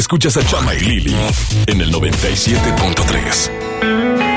[0.00, 1.14] Escuchas a Chama y Lili
[1.66, 4.29] en el 97.3.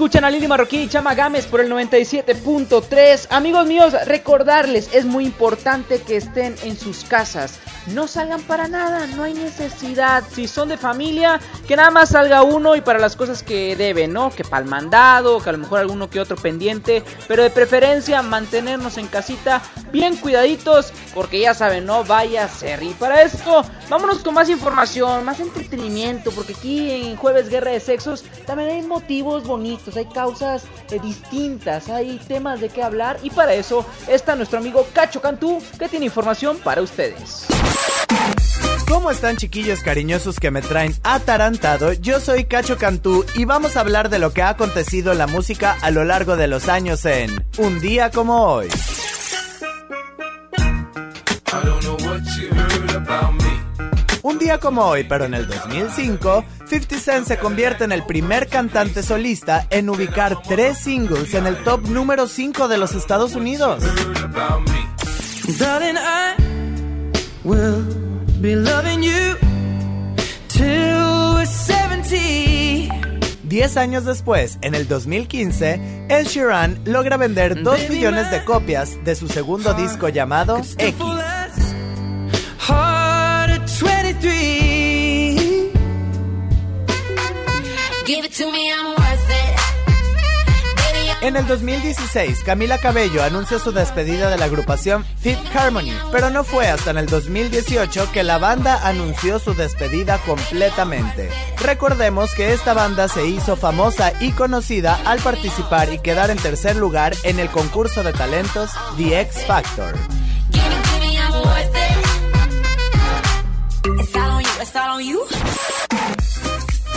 [0.00, 3.26] Escuchan a Lili Marroquín y Chama Gámez por el 97.3.
[3.28, 7.60] Amigos míos, recordarles, es muy importante que estén en sus casas.
[7.88, 10.24] No salgan para nada, no hay necesidad.
[10.32, 11.38] Si son de familia,
[11.70, 14.30] que nada más salga uno y para las cosas que deben, ¿no?
[14.30, 17.04] Que para el mandado, que a lo mejor alguno que otro pendiente.
[17.28, 19.62] Pero de preferencia, mantenernos en casita
[19.92, 22.82] bien cuidaditos, porque ya saben, no vaya a ser.
[22.82, 27.78] Y para esto, vámonos con más información, más entretenimiento, porque aquí en Jueves Guerra de
[27.78, 33.16] Sexos también hay motivos bonitos, hay causas eh, distintas, hay temas de qué hablar.
[33.22, 37.46] Y para eso está nuestro amigo Cacho Cantú, que tiene información para ustedes.
[38.90, 41.92] ¿Cómo están chiquillos cariñosos que me traen atarantado?
[41.92, 45.28] Yo soy Cacho Cantú y vamos a hablar de lo que ha acontecido en la
[45.28, 48.66] música a lo largo de los años en Un día como hoy.
[54.22, 58.48] Un día como hoy, pero en el 2005, 50 Cent se convierte en el primer
[58.48, 63.84] cantante solista en ubicar tres singles en el top número 5 de los Estados Unidos.
[68.40, 69.36] Darling, I will be loving you
[70.48, 72.88] till we're 70.
[73.44, 79.14] Diez años después, en el 2015, Ed Sheeran logra vender 2 millones de copias de
[79.14, 80.94] su segundo disco llamado X.
[82.68, 85.72] Hard at 23.
[88.06, 88.99] Give it to me, I'm worth it.
[91.22, 96.44] En el 2016, Camila Cabello anunció su despedida de la agrupación Fifth Harmony, pero no
[96.44, 101.28] fue hasta en el 2018 que la banda anunció su despedida completamente.
[101.62, 106.76] Recordemos que esta banda se hizo famosa y conocida al participar y quedar en tercer
[106.76, 109.96] lugar en el concurso de talentos The X Factor.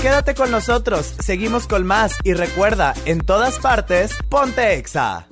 [0.04, 5.28] Quédate con nosotros, seguimos con más y recuerda, en todas partes, ponte Exa.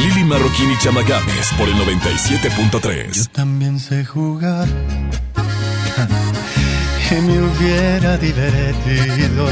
[0.00, 3.30] Lili Marroquín y Chama Games por el 97.3.
[3.30, 4.66] También sé jugar
[7.12, 9.46] y me hubiera divertido.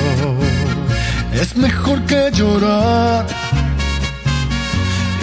[1.32, 3.24] Es mejor que llorar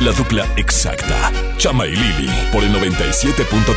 [0.00, 1.32] La dupla exacta.
[1.56, 3.74] Chama y Lili por el 97.3.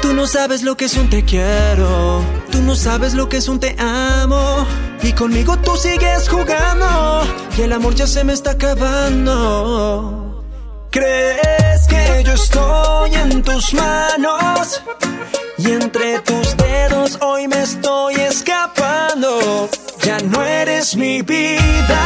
[0.00, 2.22] Tú no sabes lo que es un te quiero,
[2.52, 4.64] tú no sabes lo que es un te amo.
[5.02, 7.22] Y conmigo tú sigues jugando,
[7.58, 10.44] y el amor ya se me está acabando.
[10.90, 14.82] ¿Crees que yo estoy en tus manos?
[15.58, 19.68] Y entre tus dedos hoy me estoy escapando.
[20.04, 22.04] Ya no eres mi vida,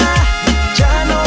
[0.77, 1.24] ya no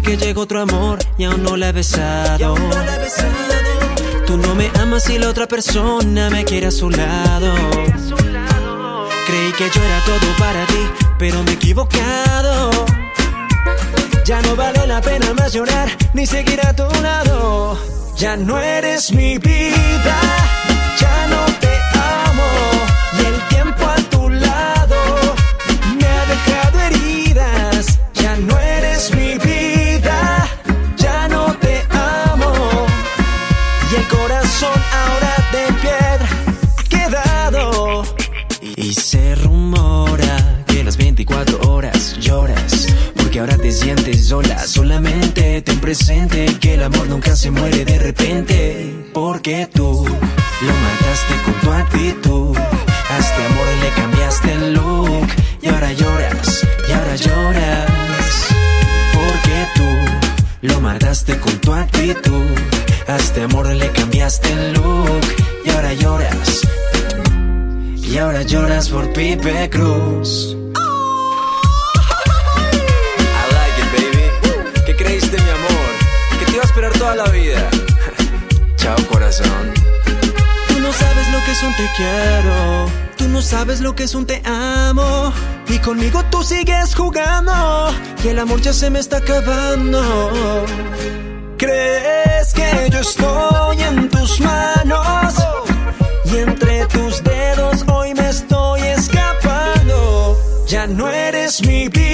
[0.00, 2.54] que llegó otro amor y aún no la he besado.
[4.26, 7.54] Tú no me amas y la otra persona me quiere a su lado.
[9.26, 12.95] Creí que yo era todo para ti, pero me he equivocado.
[14.26, 17.78] Ya no vale la pena más llorar ni seguir a tu lado.
[18.16, 20.16] Ya no eres mi vida,
[20.98, 21.72] ya no te
[22.26, 22.76] amo.
[46.60, 49.08] Que el amor nunca se muere de repente.
[49.14, 52.56] Porque tú lo mataste con tu actitud.
[52.56, 55.28] A este amor le cambiaste el look.
[55.62, 58.46] Y ahora lloras, y ahora lloras.
[59.14, 62.50] Porque tú lo mataste con tu actitud.
[63.06, 65.24] A este amor le cambiaste el look.
[65.64, 66.62] Y ahora lloras.
[68.02, 70.56] Y ahora lloras por Pipe Cruz.
[76.92, 77.68] Toda la vida.
[78.76, 79.72] Chao, corazón.
[80.68, 83.06] Tú no sabes lo que es un te quiero.
[83.16, 85.32] Tú no sabes lo que es un te amo.
[85.68, 87.52] Y conmigo tú sigues jugando.
[88.24, 90.64] Y el amor ya se me está acabando.
[91.56, 95.34] ¿Crees que yo estoy en tus manos?
[96.26, 100.38] Y entre tus dedos hoy me estoy escapando.
[100.66, 102.05] Ya no eres mi vida.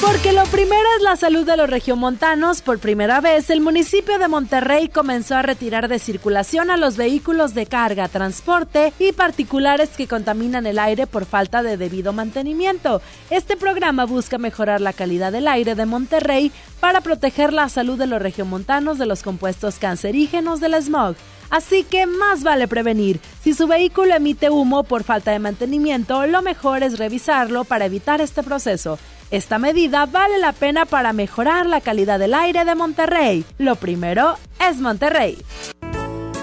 [0.00, 2.62] Porque lo primero es la salud de los regiomontanos.
[2.62, 7.52] Por primera vez, el municipio de Monterrey comenzó a retirar de circulación a los vehículos
[7.52, 13.02] de carga, transporte y particulares que contaminan el aire por falta de debido mantenimiento.
[13.28, 16.50] Este programa busca mejorar la calidad del aire de Monterrey
[16.80, 21.14] para proteger la salud de los regiomontanos de los compuestos cancerígenos del smog.
[21.50, 23.20] Así que más vale prevenir.
[23.42, 28.20] Si su vehículo emite humo por falta de mantenimiento, lo mejor es revisarlo para evitar
[28.20, 28.98] este proceso.
[29.30, 33.44] Esta medida vale la pena para mejorar la calidad del aire de Monterrey.
[33.58, 35.38] Lo primero es Monterrey.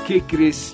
[0.07, 0.73] ¿Qué crees?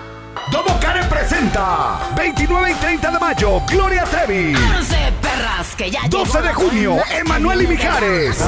[0.51, 4.53] Domo Karen presenta 29 y 30 de mayo Gloria Trevi.
[5.21, 8.45] Perras, que ya 12 de junio, Emanuel y Mijares.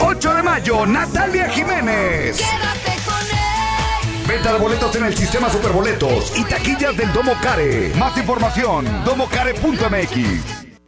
[0.00, 2.36] 8 de mayo, Natalia Jiménez.
[2.36, 4.26] Quédate con él.
[4.28, 7.92] Venta de boletos en el sistema Superboletos y taquillas del Domo Care.
[7.96, 10.61] Más información, domocare.mx.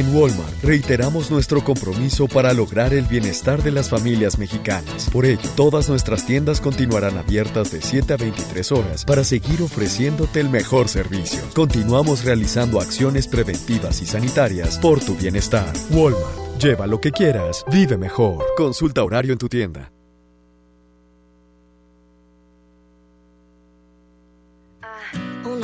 [0.00, 5.10] En Walmart reiteramos nuestro compromiso para lograr el bienestar de las familias mexicanas.
[5.10, 10.40] Por ello, todas nuestras tiendas continuarán abiertas de 7 a 23 horas para seguir ofreciéndote
[10.40, 11.40] el mejor servicio.
[11.54, 15.70] Continuamos realizando acciones preventivas y sanitarias por tu bienestar.
[15.90, 18.42] Walmart, lleva lo que quieras, vive mejor.
[18.56, 19.92] Consulta horario en tu tienda.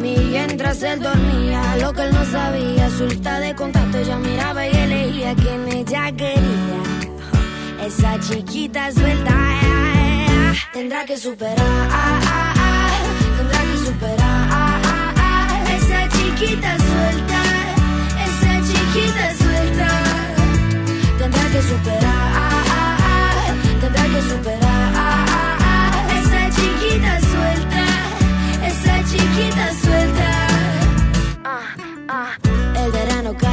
[0.00, 5.34] Mientras él dormía, lo que él no sabía, suelta de contacto, ella miraba y elegía
[5.34, 6.80] quien ella quería.
[7.84, 9.34] Esa chiquita suelta,
[10.72, 11.56] tendrá que superar,
[13.36, 14.80] tendrá que superar.
[15.76, 17.42] Esa chiquita suelta,
[18.26, 19.88] esa chiquita suelta,
[21.18, 22.32] tendrá que superar,
[23.80, 24.88] tendrá que superar.
[26.18, 27.84] Esa chiquita suelta,
[28.66, 29.89] esa chiquita suelta.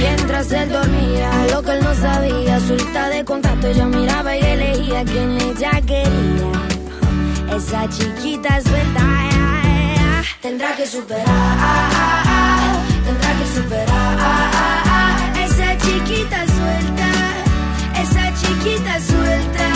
[0.00, 5.04] mientras él dormía, lo que él no sabía, suelta de contacto, ella miraba y elegía
[5.04, 6.52] quien ella quería.
[7.56, 9.00] Esa chiquita suelta,
[10.40, 11.24] tendrá que superar,
[13.04, 14.18] tendrá que superar.
[15.44, 17.08] Esa chiquita suelta,
[18.02, 19.66] esa chiquita suelta,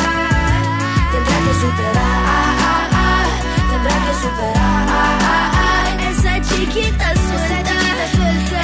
[1.13, 2.89] tendrá que superar,
[3.71, 5.85] tendrá que superar.
[6.11, 7.75] Esa chiquita suelta,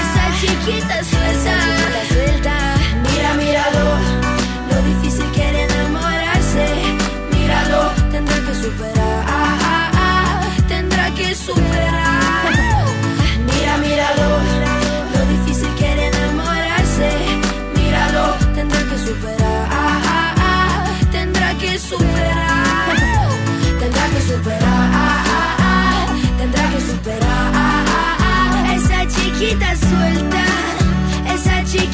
[0.00, 1.17] esa chiquita suelta.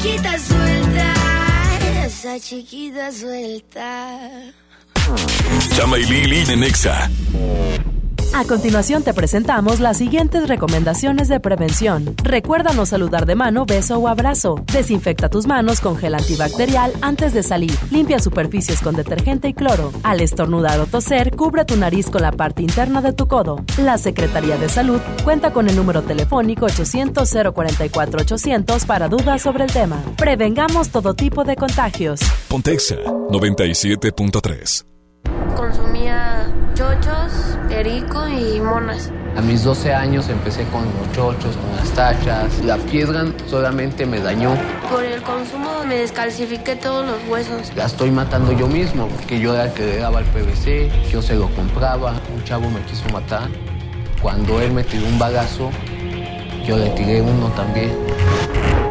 [0.05, 1.13] Chiquita suelta,
[2.05, 4.19] esa chiquita suelta.
[5.75, 7.09] Chama y Lili en Nexa.
[8.37, 12.13] A continuación te presentamos las siguientes recomendaciones de prevención.
[12.21, 14.61] Recuerda no saludar de mano, beso o abrazo.
[14.73, 17.71] Desinfecta tus manos con gel antibacterial antes de salir.
[17.91, 19.93] Limpia superficies con detergente y cloro.
[20.03, 23.63] Al estornudar o toser, cubre tu nariz con la parte interna de tu codo.
[23.77, 30.03] La Secretaría de Salud cuenta con el número telefónico 800-044-800 para dudas sobre el tema.
[30.17, 32.19] Prevengamos todo tipo de contagios.
[32.49, 34.85] Pontexa 97.3.
[35.55, 39.11] Consumía chochos, perico y monas.
[39.35, 42.63] A mis 12 años empecé con los chochos, con las tachas.
[42.63, 44.55] La piedra solamente me dañó.
[44.89, 47.71] Por el consumo me descalcifiqué todos los huesos.
[47.75, 51.21] La estoy matando yo mismo, porque yo era el que le daba el PVC, yo
[51.21, 52.13] se lo compraba.
[52.33, 53.49] Un chavo me quiso matar.
[54.21, 55.69] Cuando él me tiró un bagazo,
[56.65, 57.91] yo le tiré uno también.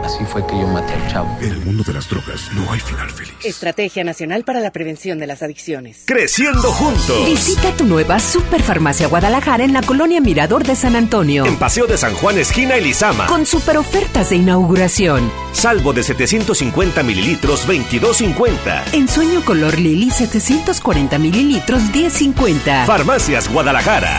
[0.04, 1.38] Así fue que yo maté al chavo.
[1.40, 3.32] En el mundo de las drogas no hay final feliz.
[3.42, 6.02] Estrategia Nacional para la Prevención de las Adicciones.
[6.04, 7.24] Creciendo juntos.
[7.26, 11.46] Visita tu nueva Superfarmacia Guadalajara en la colonia Mirador de San Antonio.
[11.46, 13.26] En Paseo de San Juan, esquina Elizama.
[13.28, 15.32] Con super ofertas de inauguración.
[15.52, 18.92] Salvo de 750 mililitros, 22.50.
[18.92, 22.84] En Sueño Color Lili, 740 mililitros, 10.50.
[22.84, 24.18] Farmacias Guadalajara.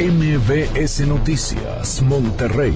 [0.00, 2.72] MBS Noticias, Monterrey.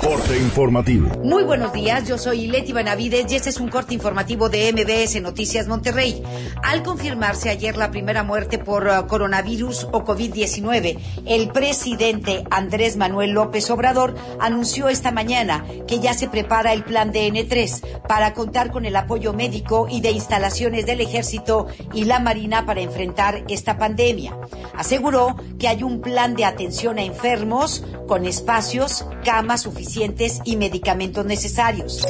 [0.00, 1.08] Corte informativo.
[1.24, 5.20] Muy buenos días, yo soy Leti Benavides y este es un corte informativo de MBS
[5.20, 6.22] Noticias Monterrey.
[6.62, 13.32] Al confirmarse ayer la primera muerte por uh, coronavirus o COVID-19, el presidente Andrés Manuel
[13.32, 18.70] López Obrador anunció esta mañana que ya se prepara el plan de N3 para contar
[18.70, 23.76] con el apoyo médico y de instalaciones del ejército y la marina para enfrentar esta
[23.76, 24.36] pandemia.
[24.76, 31.24] Aseguró que hay un plan de atención a enfermos con espacios, camas suficientes y medicamentos
[31.24, 32.06] necesarios.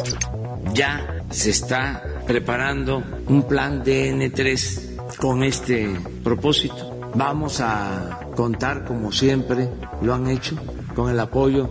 [0.72, 6.91] Ya se está preparando un plan de N3 con este propósito.
[7.14, 9.68] Vamos a contar, como siempre
[10.03, 10.57] lo han hecho,
[10.95, 11.70] con el apoyo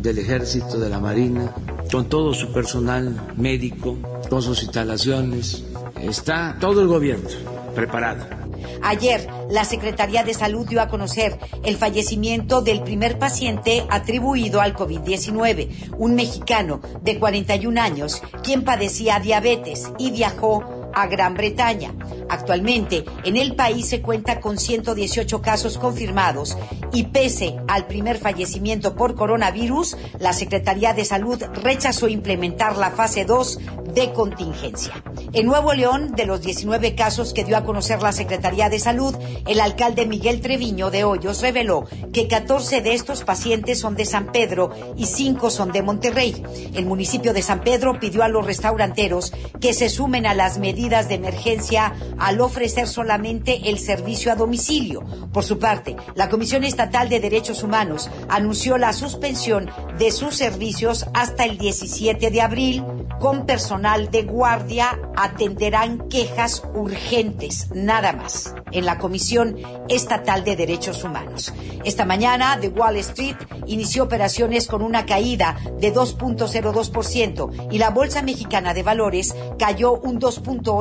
[0.00, 1.54] del Ejército, de la Marina,
[1.90, 3.96] con todo su personal médico,
[4.28, 5.64] con sus instalaciones.
[6.00, 7.28] Está todo el gobierno
[7.74, 8.41] preparado
[8.82, 14.74] Ayer, la Secretaría de Salud dio a conocer el fallecimiento del primer paciente atribuido al
[14.74, 21.94] COVID-19, un mexicano de 41 años, quien padecía diabetes y viajó a Gran Bretaña.
[22.28, 26.56] Actualmente, en el país se cuenta con 118 casos confirmados
[26.92, 33.24] y pese al primer fallecimiento por coronavirus, la Secretaría de Salud rechazó implementar la fase
[33.24, 33.58] 2
[33.94, 35.02] de contingencia.
[35.32, 39.14] En Nuevo León, de los 19 casos que dio a conocer la Secretaría de Salud,
[39.46, 44.32] el alcalde Miguel Treviño de Hoyos reveló que 14 de estos pacientes son de San
[44.32, 46.42] Pedro y 5 son de Monterrey.
[46.74, 50.81] El municipio de San Pedro pidió a los restauranteros que se sumen a las medidas
[50.82, 55.00] de emergencia al ofrecer solamente el servicio a domicilio.
[55.32, 61.06] Por su parte, la Comisión Estatal de Derechos Humanos anunció la suspensión de sus servicios
[61.14, 62.84] hasta el 17 de abril.
[63.20, 69.56] Con personal de guardia atenderán quejas urgentes, nada más, en la Comisión
[69.88, 71.52] Estatal de Derechos Humanos.
[71.84, 78.22] Esta mañana, The Wall Street inició operaciones con una caída de 2.02% y la Bolsa
[78.22, 80.71] Mexicana de Valores cayó un 2.8%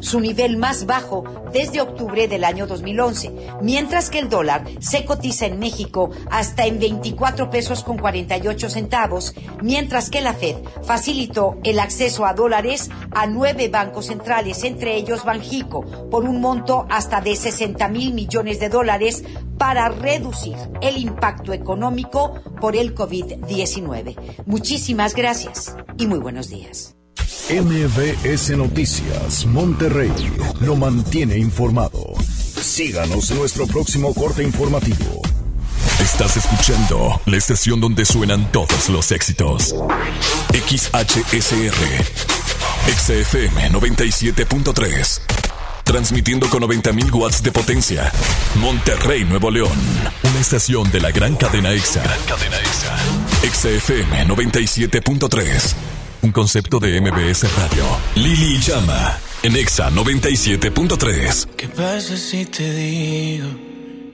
[0.00, 5.46] su nivel más bajo desde octubre del año 2011, mientras que el dólar se cotiza
[5.46, 11.78] en México hasta en 24 pesos con 48 centavos, mientras que la Fed facilitó el
[11.78, 17.36] acceso a dólares a nueve bancos centrales, entre ellos Banjico, por un monto hasta de
[17.36, 19.24] 60 mil millones de dólares
[19.58, 24.44] para reducir el impacto económico por el COVID-19.
[24.46, 26.96] Muchísimas gracias y muy buenos días.
[27.50, 30.12] MBS Noticias Monterrey
[30.60, 32.14] lo mantiene informado.
[32.60, 35.20] Síganos en nuestro próximo corte informativo.
[36.00, 39.74] Estás escuchando la estación donde suenan todos los éxitos.
[40.52, 42.04] XHSR.
[42.96, 45.20] XFM 97.3.
[45.84, 48.10] Transmitiendo con 90.000 watts de potencia.
[48.56, 49.78] Monterrey, Nuevo León.
[50.22, 52.02] Una estación de la gran cadena EXA.
[52.26, 52.96] Cadena EXA.
[53.52, 55.91] XFM 97.3.
[56.22, 57.84] Un concepto de MBS Radio.
[58.14, 59.18] Lili Llama.
[59.42, 61.48] En Exa 97.3.
[61.56, 63.48] ¿Qué pasa si te digo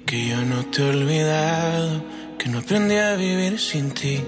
[0.06, 2.02] que yo no te he olvidado?
[2.38, 4.22] Que no aprendí a vivir sin ti.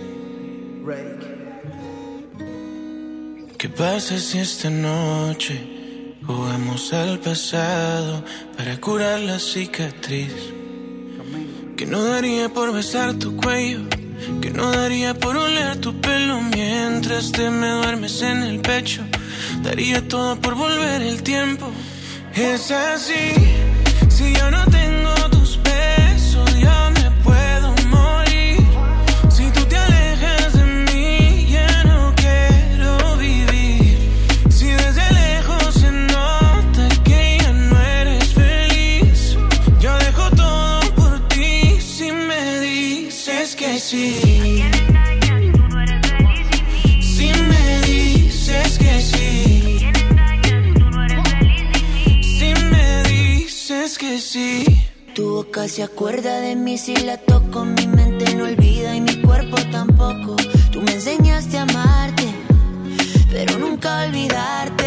[3.56, 8.22] ¿Qué pasa si esta noche jugamos al pasado
[8.58, 10.34] para curar la cicatriz?
[11.78, 13.80] Que no daría por besar tu cuello
[14.40, 19.02] que no daría por oler tu pelo mientras te me duermes en el pecho.
[19.62, 21.70] Daría todo por volver el tiempo.
[22.34, 23.32] Es así,
[24.08, 27.59] si yo no tengo tus besos, yo me puedo
[54.18, 54.64] sí.
[55.14, 59.20] Tu boca se acuerda de mí si la toco, mi mente no olvida y mi
[59.20, 60.36] cuerpo tampoco.
[60.72, 62.26] Tú me enseñaste a amarte,
[63.30, 64.79] pero nunca olvidarte.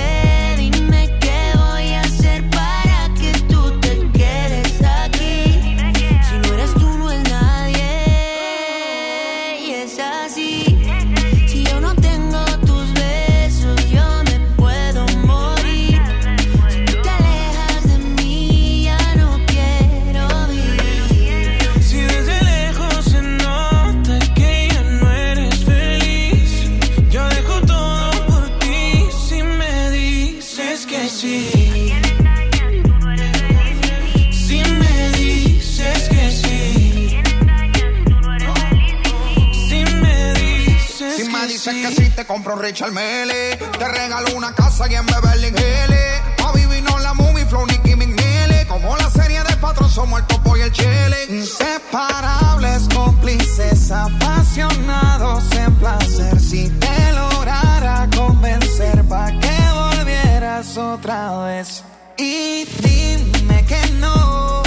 [42.54, 46.44] Compro Richard Mele, te regalo una casa y en Beverly Hills.
[46.44, 48.66] A vivirnos la movie, Flow, Nicky McNeely.
[48.68, 51.18] Como la serie de patrón, somos el topo y el chile.
[51.30, 56.40] Inseparables, cómplices, apasionados en placer.
[56.40, 61.84] Si te lograra convencer, pa' que volvieras otra vez.
[62.18, 64.64] Y dime que no,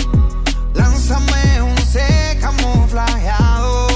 [0.74, 3.95] lánzame un C camuflajeado.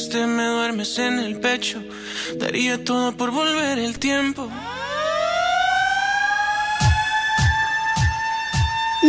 [0.00, 1.82] mientras te me duermes en el pecho,
[2.36, 4.48] daría todo por volver el tiempo.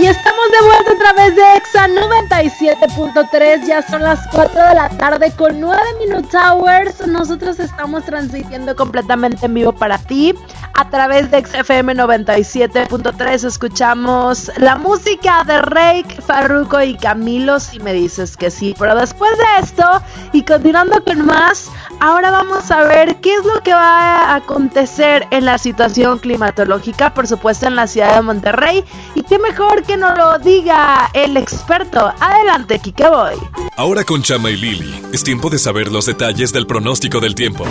[0.02, 3.68] Y estamos de vuelta a través de Exa 97.3.
[3.68, 7.06] Ya son las 4 de la tarde con 9 Minute Hours.
[7.06, 10.34] Nosotros estamos transmitiendo completamente en vivo para ti.
[10.74, 17.60] A través de XFM 97.3 escuchamos la música de Rake, Farruko y Camilo.
[17.60, 18.74] Si me dices que sí.
[18.80, 19.86] Pero después de esto,
[20.32, 21.70] y continuando con más,
[22.00, 27.14] ahora vamos a ver qué es lo que va a acontecer en la situación climatológica,
[27.14, 28.84] por supuesto en la ciudad de Monterrey.
[29.16, 32.14] Y qué mejor que nos lo diga el experto.
[32.20, 33.36] Adelante, Kike Boy.
[33.78, 37.66] Ahora con Chama y Lili, es tiempo de saber los detalles del pronóstico del tiempo.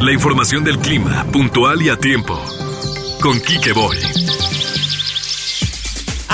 [0.00, 2.38] La información del clima, puntual y a tiempo.
[3.20, 4.55] Con Quique Boy.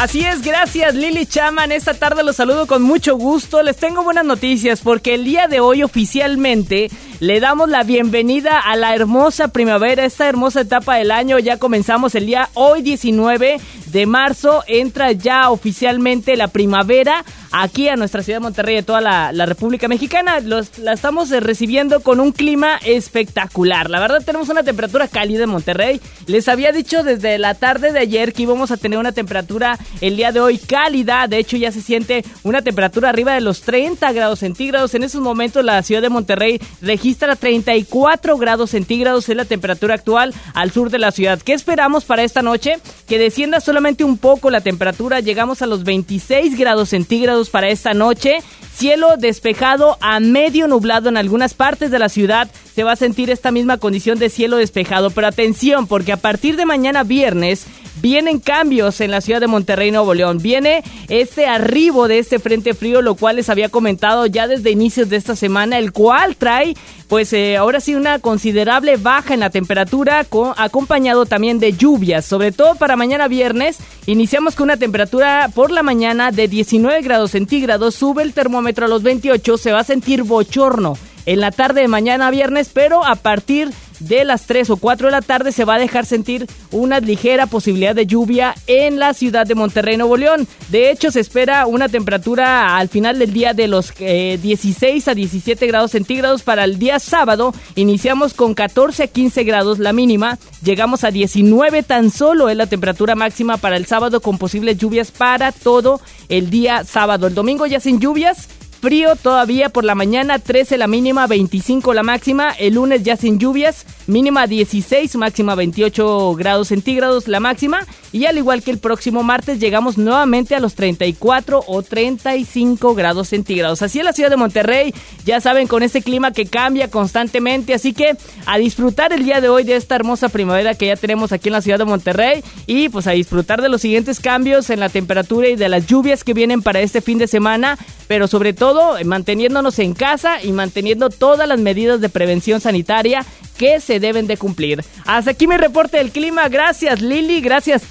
[0.02, 1.70] Así es, gracias Lili Chaman.
[1.70, 3.62] Esta tarde los saludo con mucho gusto.
[3.62, 6.90] Les tengo buenas noticias porque el día de hoy oficialmente
[7.22, 11.38] le damos la bienvenida a la hermosa primavera, esta hermosa etapa del año.
[11.38, 14.64] Ya comenzamos el día hoy 19 de marzo.
[14.66, 19.46] Entra ya oficialmente la primavera aquí a nuestra ciudad de Monterrey a toda la, la
[19.46, 20.40] República Mexicana.
[20.40, 23.88] Los, la estamos eh, recibiendo con un clima espectacular.
[23.88, 26.00] La verdad tenemos una temperatura cálida en Monterrey.
[26.26, 30.16] Les había dicho desde la tarde de ayer que íbamos a tener una temperatura el
[30.16, 31.28] día de hoy cálida.
[31.28, 34.94] De hecho ya se siente una temperatura arriba de los 30 grados centígrados.
[34.94, 39.28] En esos momentos la ciudad de Monterrey registra 34 grados centígrados.
[39.28, 41.40] Es la temperatura actual al sur de la ciudad.
[41.40, 42.78] ¿Qué esperamos para esta noche?
[43.06, 45.20] Que descienda solamente un poco la temperatura.
[45.20, 48.38] Llegamos a los 26 grados centígrados para esta noche.
[48.74, 52.50] Cielo despejado a medio nublado en algunas partes de la ciudad.
[52.74, 55.10] Se va a sentir esta misma condición de cielo despejado.
[55.10, 57.66] Pero atención, porque a partir de mañana viernes
[58.00, 60.38] vienen cambios en la ciudad de Monterrey, Nuevo León.
[60.38, 65.08] Viene este arribo de este frente frío, lo cual les había comentado ya desde inicios
[65.08, 66.74] de esta semana, el cual trae,
[67.08, 72.52] pues eh, ahora sí, una considerable baja en la temperatura, acompañado también de lluvias, sobre
[72.52, 73.78] todo para mañana viernes.
[74.06, 78.88] Iniciamos con una temperatura por la mañana de 19 grados centígrados, sube el termómetro a
[78.88, 80.96] los 28, se va a sentir bochorno
[81.26, 83.70] en la tarde de mañana viernes, pero a partir
[84.08, 87.46] de las 3 o 4 de la tarde se va a dejar sentir una ligera
[87.46, 90.46] posibilidad de lluvia en la ciudad de Monterrey, Nuevo León.
[90.68, 95.14] De hecho, se espera una temperatura al final del día de los eh, 16 a
[95.14, 97.54] 17 grados centígrados para el día sábado.
[97.74, 102.66] Iniciamos con 14 a 15 grados la mínima, llegamos a 19 tan solo es la
[102.66, 107.26] temperatura máxima para el sábado con posibles lluvias para todo el día sábado.
[107.26, 108.48] El domingo ya sin lluvias,
[108.82, 112.50] Frío todavía por la mañana, 13 la mínima, 25 la máxima.
[112.50, 117.86] El lunes ya sin lluvias, mínima 16, máxima 28 grados centígrados la máxima.
[118.12, 123.28] Y al igual que el próximo martes, llegamos nuevamente a los 34 o 35 grados
[123.28, 123.80] centígrados.
[123.82, 124.94] Así es la ciudad de Monterrey,
[125.24, 127.74] ya saben, con este clima que cambia constantemente.
[127.74, 128.16] Así que
[128.46, 131.54] a disfrutar el día de hoy de esta hermosa primavera que ya tenemos aquí en
[131.54, 132.44] la ciudad de Monterrey.
[132.66, 136.22] Y pues a disfrutar de los siguientes cambios en la temperatura y de las lluvias
[136.22, 137.78] que vienen para este fin de semana.
[138.08, 143.24] Pero sobre todo manteniéndonos en casa y manteniendo todas las medidas de prevención sanitaria
[143.56, 144.84] que se deben de cumplir.
[145.06, 146.48] Hasta aquí mi reporte del clima.
[146.48, 147.82] Gracias Lili, gracias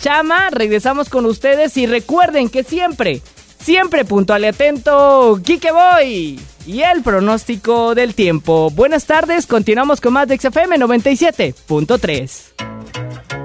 [0.51, 3.21] Regresamos con ustedes y recuerden que siempre,
[3.63, 8.69] siempre puntual y atento, Kike Boy y el pronóstico del tiempo.
[8.71, 12.41] Buenas tardes, continuamos con más de XFM 97.3.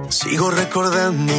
[0.08, 1.32] Sigo recordando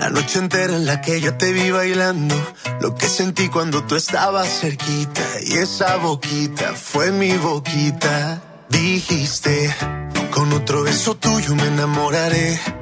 [0.00, 2.34] La noche entera en la que yo te vi bailando.
[2.80, 5.22] Lo que sentí cuando tú estabas cerquita.
[5.46, 8.42] Y esa boquita fue mi boquita.
[8.68, 9.72] Dijiste,
[10.32, 12.81] con otro beso tuyo me enamoraré.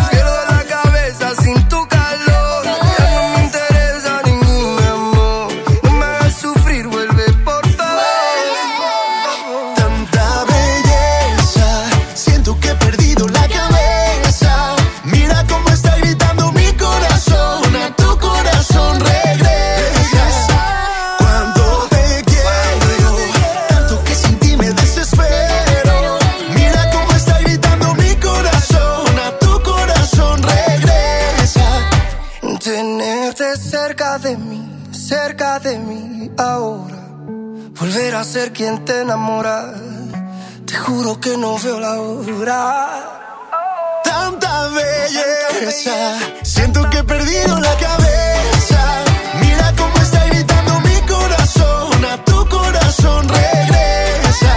[33.53, 36.95] Cerca de mí, cerca de mí ahora.
[37.77, 39.73] Volver a ser quien te enamora.
[40.65, 42.89] Te juro que no veo la hora.
[44.05, 49.03] Tanta belleza, siento que he perdido la cabeza.
[49.41, 54.55] Mira cómo está gritando mi corazón, a tu corazón regresa.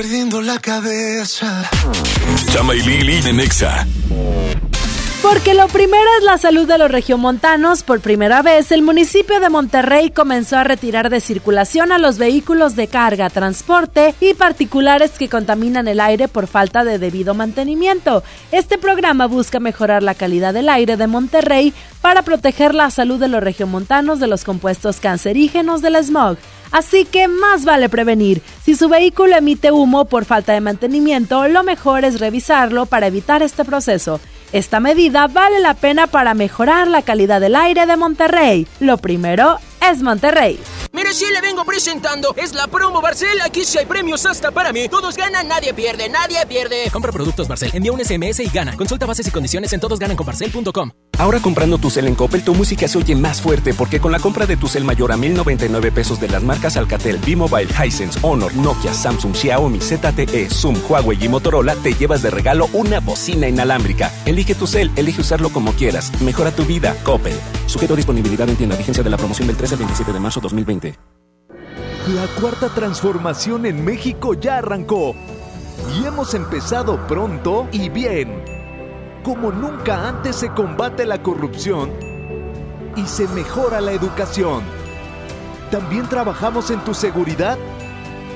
[0.00, 1.68] Perdiendo la cabeza.
[2.54, 3.86] Chama y Lili en Exa.
[5.20, 7.82] Porque lo primero es la salud de los regiomontanos.
[7.82, 12.76] Por primera vez, el municipio de Monterrey comenzó a retirar de circulación a los vehículos
[12.76, 18.22] de carga, transporte y particulares que contaminan el aire por falta de debido mantenimiento.
[18.52, 23.28] Este programa busca mejorar la calidad del aire de Monterrey para proteger la salud de
[23.28, 26.38] los regiomontanos de los compuestos cancerígenos del smog.
[26.72, 28.42] Así que más vale prevenir.
[28.64, 33.42] Si su vehículo emite humo por falta de mantenimiento, lo mejor es revisarlo para evitar
[33.42, 34.20] este proceso.
[34.52, 38.66] Esta medida vale la pena para mejorar la calidad del aire de Monterrey.
[38.80, 40.58] Lo primero es Monterrey.
[40.92, 43.40] Mire, si le vengo presentando, es la promo Barcel.
[43.42, 44.88] Aquí sí hay premios hasta para mí.
[44.88, 46.90] Todos ganan, nadie pierde, nadie pierde.
[46.92, 48.76] Compra productos Barcel, envía un SMS y gana.
[48.76, 50.90] Consulta bases y condiciones en todosgananconbarcel.com.
[51.20, 54.18] Ahora comprando tu cel en Coppel, tu música se oye más fuerte porque con la
[54.18, 58.54] compra de tu cel mayor a 1099 pesos de las marcas Alcatel, B-Mobile, Hisense, Honor,
[58.54, 64.10] Nokia, Samsung, Xiaomi, ZTE, Zoom, Huawei y Motorola, te llevas de regalo una bocina inalámbrica.
[64.24, 66.10] Elige tu cel, elige usarlo como quieras.
[66.22, 67.38] Mejora tu vida, Coppel.
[67.66, 68.76] Sujeto a disponibilidad en tienda.
[68.76, 70.98] Vigencia de la promoción del 13 al 27 de marzo 2020.
[72.14, 75.14] La cuarta transformación en México ya arrancó
[76.00, 78.49] y hemos empezado pronto y bien.
[79.22, 81.90] Como nunca antes se combate la corrupción
[82.96, 84.62] y se mejora la educación.
[85.70, 87.58] También trabajamos en tu seguridad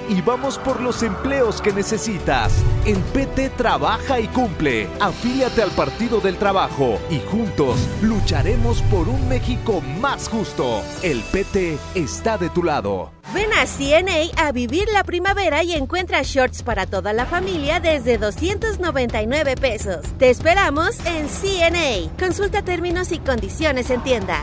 [0.09, 2.53] y vamos por los empleos que necesitas.
[2.85, 4.89] En PT trabaja y cumple.
[5.01, 10.83] Afíliate al Partido del Trabajo y juntos lucharemos por un México más justo.
[11.03, 13.11] El PT está de tu lado.
[13.33, 18.17] Ven a CNA a vivir la primavera y encuentra shorts para toda la familia desde
[18.17, 20.05] 299 pesos.
[20.19, 22.17] Te esperamos en CNA.
[22.19, 24.43] Consulta términos y condiciones en tienda.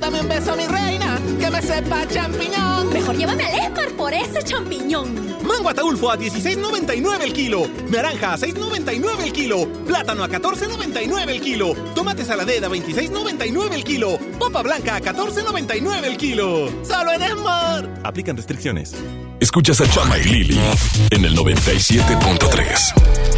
[0.00, 2.92] Dame un beso, mi reina, que me sepa champiñón.
[2.92, 5.36] Mejor llévame al Esmar por ese champiñón.
[5.44, 7.66] Mango ataulfo a 16.99 el kilo.
[7.90, 9.68] Naranja a 6.99 el kilo.
[9.86, 11.74] Plátano a 14.99 el kilo.
[11.94, 14.18] Tomate saladera a 26.99 el kilo.
[14.38, 16.68] Papa blanca a 14.99 el kilo.
[16.82, 17.90] Solo en Esmar.
[18.02, 18.94] Aplican restricciones.
[19.40, 20.60] Escuchas a Chama y Lili
[21.10, 23.29] en el 97.3.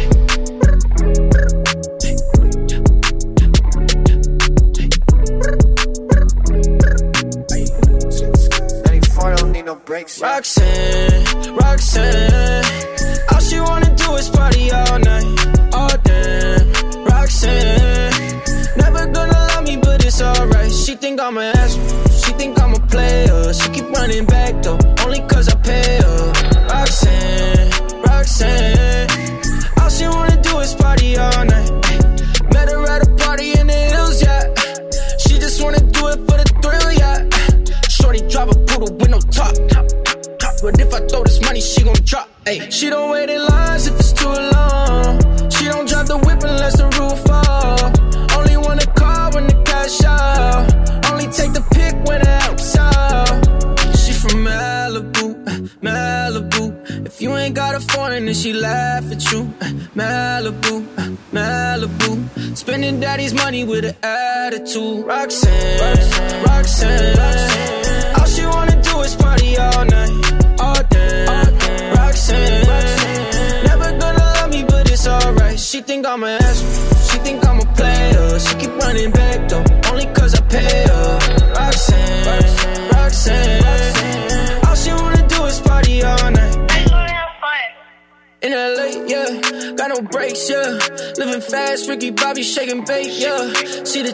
[10.03, 11.23] Roxanne,
[11.57, 12.22] Roxanne,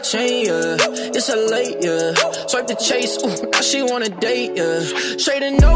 [0.00, 0.76] chain, yeah.
[1.14, 2.14] It's a late, yeah.
[2.46, 4.80] Swipe the chase, ooh, now she wanna date, yeah.
[5.18, 5.74] Straight and no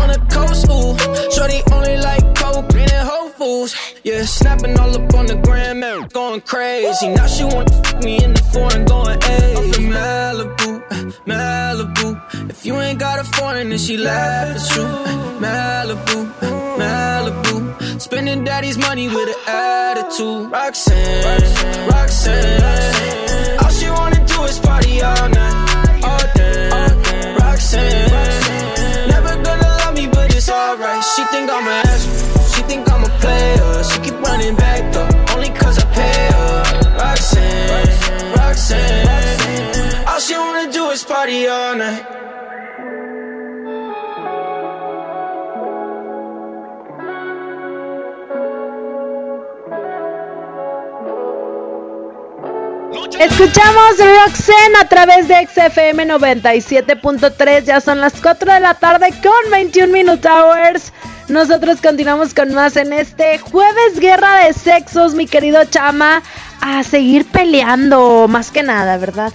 [0.00, 0.94] on the coast, ooh.
[1.34, 3.74] Shorty only like coke, and Whole Foods,
[4.04, 4.24] yeah.
[4.24, 7.08] Snapping all up on the gram, man, going crazy.
[7.08, 9.54] Now she wanna fuck me in the foreign, going, hey.
[9.56, 10.70] I'm from Malibu,
[11.26, 12.50] Malibu.
[12.50, 14.84] If you ain't got a foreign, then she laugh at you.
[15.42, 16.18] Malibu,
[16.78, 17.83] Malibu.
[18.14, 20.48] Spending daddy's money with an attitude.
[20.48, 23.58] Roxanne, Roxanne.
[23.58, 26.70] All she wanna do is party all night, all day.
[27.40, 29.08] Roxanne.
[29.08, 31.02] Never gonna love me, but it's alright.
[31.02, 33.82] She think I'm an ass, she think I'm a player.
[33.82, 36.62] She keep running back though, only cause I pay her.
[36.96, 40.06] Roxanne, Roxanne.
[40.06, 42.06] All she wanna do is party all night.
[53.12, 57.64] Escuchamos Roxanne a través de XFM 97.3.
[57.64, 60.92] Ya son las 4 de la tarde con 21 Minute Hours.
[61.28, 66.22] Nosotros continuamos con más en este jueves Guerra de Sexos, mi querido Chama.
[66.60, 69.32] A seguir peleando, más que nada, ¿verdad?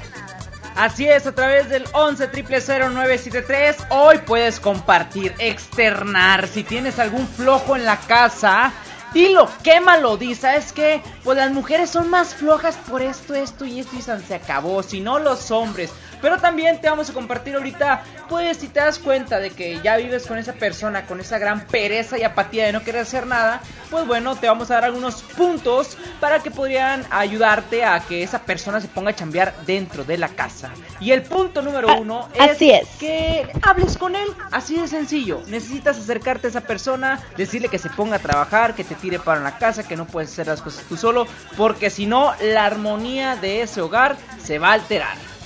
[0.75, 6.47] Así es, a través del 11 973 hoy puedes compartir, externar.
[6.47, 8.71] Si tienes algún flojo en la casa,
[9.13, 11.01] dilo, quémalo, di, ¿sabes qué?
[11.23, 14.99] Pues las mujeres son más flojas por esto, esto y esto y se acabó, si
[14.99, 15.91] no los hombres.
[16.21, 19.97] Pero también te vamos a compartir ahorita, pues si te das cuenta de que ya
[19.97, 23.61] vives con esa persona, con esa gran pereza y apatía de no querer hacer nada,
[23.89, 28.39] pues bueno, te vamos a dar algunos puntos para que podrían ayudarte a que esa
[28.39, 30.69] persona se ponga a chambear dentro de la casa.
[30.99, 32.87] Y el punto número uno es, así es.
[32.99, 35.41] que hables con él, así de sencillo.
[35.47, 39.39] Necesitas acercarte a esa persona, decirle que se ponga a trabajar, que te tire para
[39.39, 41.27] la casa, que no puedes hacer las cosas tú solo,
[41.57, 45.38] porque si no, la armonía de ese hogar se va a alterar.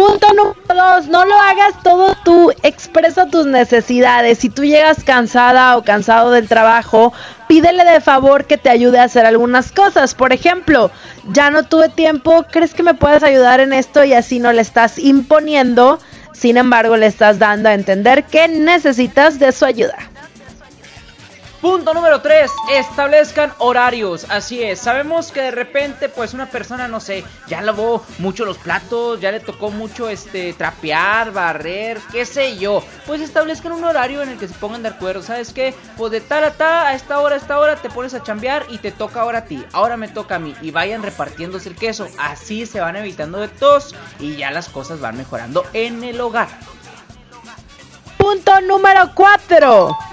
[0.00, 4.38] Punto número dos, no lo hagas todo tú, expresa tus necesidades.
[4.38, 7.12] Si tú llegas cansada o cansado del trabajo,
[7.48, 10.14] pídele de favor que te ayude a hacer algunas cosas.
[10.14, 10.90] Por ejemplo,
[11.32, 14.02] ya no tuve tiempo, ¿crees que me puedes ayudar en esto?
[14.02, 15.98] Y así no le estás imponiendo,
[16.32, 20.09] sin embargo le estás dando a entender que necesitas de su ayuda.
[21.60, 24.24] Punto número 3, establezcan horarios.
[24.30, 28.56] Así es, sabemos que de repente pues una persona, no sé, ya lavó mucho los
[28.56, 32.82] platos, ya le tocó mucho este trapear, barrer, qué sé yo.
[33.06, 35.22] Pues establezcan un horario en el que se pongan de acuerdo.
[35.22, 35.74] ¿Sabes qué?
[35.98, 38.64] Pues de tal a tal, a esta hora, a esta hora te pones a chambear
[38.70, 39.62] y te toca ahora a ti.
[39.74, 42.08] Ahora me toca a mí y vayan repartiéndose el queso.
[42.18, 46.48] Así se van evitando de tos y ya las cosas van mejorando en el hogar.
[48.16, 50.09] Punto número 4.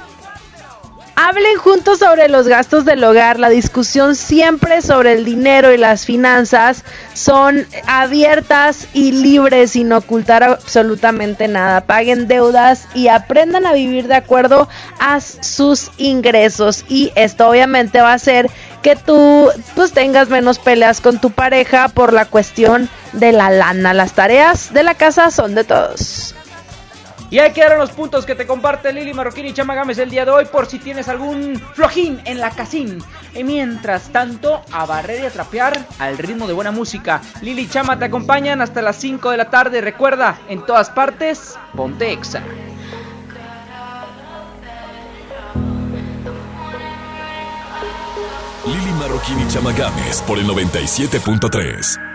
[1.20, 3.40] Hablen juntos sobre los gastos del hogar.
[3.40, 6.84] La discusión siempre sobre el dinero y las finanzas
[7.16, 11.82] son abiertas y libres sin ocultar absolutamente nada.
[11.82, 14.70] Paguen deudas y aprendan a vivir de acuerdo
[15.00, 16.86] a sus ingresos.
[16.88, 18.52] Y esto obviamente va a hacer
[18.84, 23.96] que tú pues tengas menos peleas con tu pareja por la cuestión de la lana.
[23.96, 26.37] Las tareas de la casa son de todos.
[27.30, 30.24] Y ahí quedaron los puntos que te comparte Lili Marroquín y Chama Gámez el día
[30.24, 33.04] de hoy por si tienes algún flojín en la casín.
[33.34, 37.22] Y mientras tanto, a barrer y a trapear al ritmo de buena música.
[37.42, 39.82] Lili y Chama te acompañan hasta las 5 de la tarde.
[39.82, 42.42] Recuerda, en todas partes, ponte exa.
[48.66, 52.07] Lili Marroquín y Chama Gámez por el 97.3.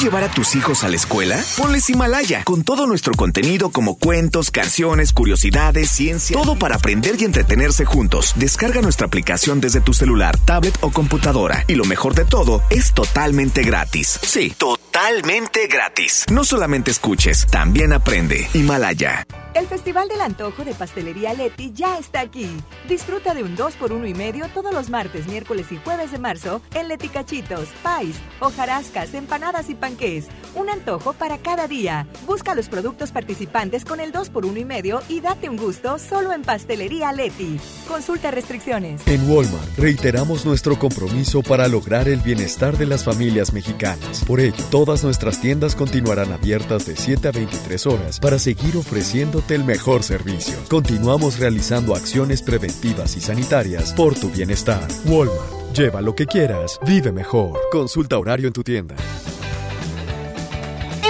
[0.00, 1.42] llevar a tus hijos a la escuela?
[1.56, 7.24] Ponles Himalaya, con todo nuestro contenido como cuentos, canciones, curiosidades, ciencia, todo para aprender y
[7.24, 8.34] entretenerse juntos.
[8.36, 11.64] Descarga nuestra aplicación desde tu celular, tablet o computadora.
[11.66, 14.18] Y lo mejor de todo, es totalmente gratis.
[14.22, 16.24] Sí, totalmente gratis.
[16.30, 18.48] No solamente escuches, también aprende.
[18.54, 19.26] Himalaya.
[19.52, 22.48] El Festival del Antojo de Pastelería Leti ya está aquí.
[22.88, 26.18] Disfruta de un 2 por 1 y medio todos los martes, miércoles y jueves de
[26.18, 30.26] marzo en Leti Cachitos, Pais, hojarascas, empanadas y panqués.
[30.54, 32.06] Un antojo para cada día.
[32.26, 35.98] Busca los productos participantes con el 2 por 1 y medio y date un gusto
[35.98, 37.58] solo en Pastelería Leti.
[37.86, 39.06] Consulta restricciones.
[39.06, 44.24] En Walmart reiteramos nuestro compromiso para lograr el bienestar de las familias mexicanas.
[44.24, 49.42] Por ello, todas nuestras tiendas continuarán abiertas de 7 a 23 horas para seguir ofreciendo
[49.48, 50.54] el mejor servicio.
[50.68, 54.86] Continuamos realizando acciones preventivas y sanitarias por tu bienestar.
[55.06, 55.60] Walmart.
[55.74, 57.58] Lleva lo que quieras, vive mejor.
[57.70, 58.96] Consulta horario en tu tienda.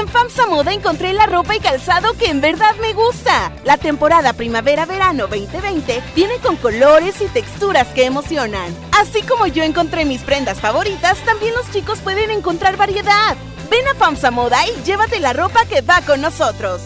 [0.01, 3.53] En FAMSA Moda encontré la ropa y calzado que en verdad me gusta.
[3.65, 8.75] La temporada primavera-verano 2020 viene con colores y texturas que emocionan.
[8.99, 13.37] Así como yo encontré mis prendas favoritas, también los chicos pueden encontrar variedad.
[13.71, 16.81] Ven a FAMSA Moda y llévate la ropa que va con nosotros.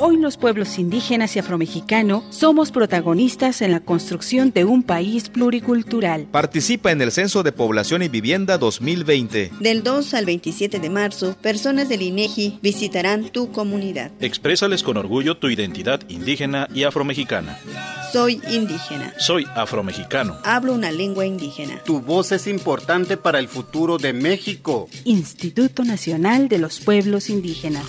[0.00, 6.26] Hoy los pueblos indígenas y afromexicanos somos protagonistas en la construcción de un país pluricultural.
[6.32, 9.52] Participa en el Censo de Población y Vivienda 2020.
[9.60, 14.10] Del 2 al 27 de marzo, personas del INEGI visitarán tu comunidad.
[14.18, 17.58] Exprésales con orgullo tu identidad indígena y afromexicana.
[18.12, 19.14] Soy indígena.
[19.18, 20.36] Soy afromexicano.
[20.44, 21.80] Hablo una lengua indígena.
[21.84, 24.88] Tu voz es importante para el futuro de México.
[25.04, 27.86] Instituto Nacional de los Pueblos Indígenas.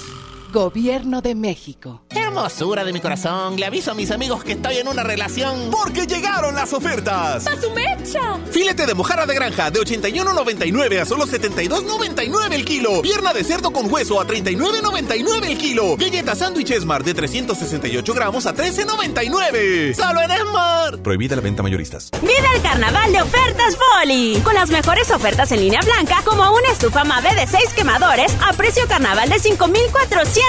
[0.56, 2.03] Gobierno de México.
[2.11, 5.69] Hermosura de mi corazón, le aviso a mis amigos que estoy en una relación.
[5.69, 7.45] Porque llegaron las ofertas.
[7.45, 8.40] ¡A su mecha!
[8.52, 13.02] Filete de mojarra de granja de 81.99 a solo 72.99 el kilo.
[13.02, 15.98] Pierna de cerdo con hueso a 39.99 el kilo.
[15.98, 19.94] Galleta sándwich Esmar de 368 gramos a 13.99.
[19.94, 20.99] ¡Solo en Esmar!
[20.99, 22.11] Prohibida la venta mayoristas.
[22.22, 24.40] Vive el carnaval de ofertas Foli.
[24.41, 28.53] Con las mejores ofertas en línea blanca, como una estufa Mave de 6 quemadores a
[28.53, 30.44] precio carnaval de 5,400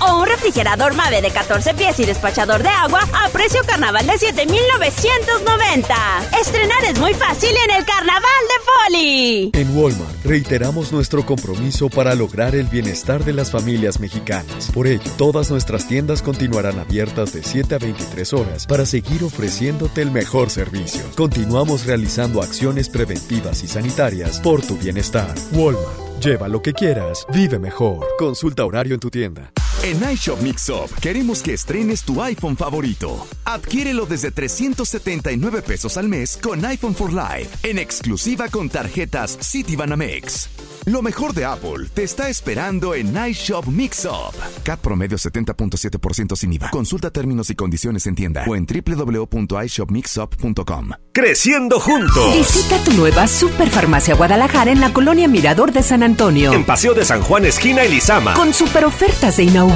[0.00, 4.18] o un refrigerador Mave de 14 pies y despachador de agua a precio carnaval de
[4.18, 5.94] 7,990.
[6.40, 9.50] Estrenar es muy fácil en el Carnaval de Foli.
[9.54, 14.70] En Walmart reiteramos nuestro compromiso para lograr el bienestar de las familias mexicanas.
[14.72, 20.02] Por ello, todas nuestras tiendas continuarán abiertas de 7 a 23 horas para seguir ofreciéndote
[20.02, 21.02] el mejor servicio.
[21.16, 25.34] Continuamos realizando acciones preventivas y sanitarias por tu bienestar.
[25.52, 26.09] Walmart.
[26.22, 28.06] Lleva lo que quieras, vive mejor.
[28.18, 29.52] Consulta horario en tu tienda.
[29.82, 33.26] En iShop Mixup queremos que estrenes tu iPhone favorito.
[33.46, 40.50] Adquiérelo desde 379 pesos al mes con iPhone for Life en exclusiva con tarjetas Citibanamex.
[40.84, 44.34] Lo mejor de Apple te está esperando en iShop Mixup.
[44.64, 46.70] CAT promedio 70.7% sin IVA.
[46.70, 50.90] Consulta términos y condiciones en tienda o en www.ishopmixup.com.
[51.12, 52.36] Creciendo juntos.
[52.36, 56.52] Visita tu nueva Superfarmacia Guadalajara en la colonia Mirador de San Antonio.
[56.52, 58.34] En Paseo de San Juan, esquina Elizama.
[58.34, 59.69] Con super ofertas de inauguración.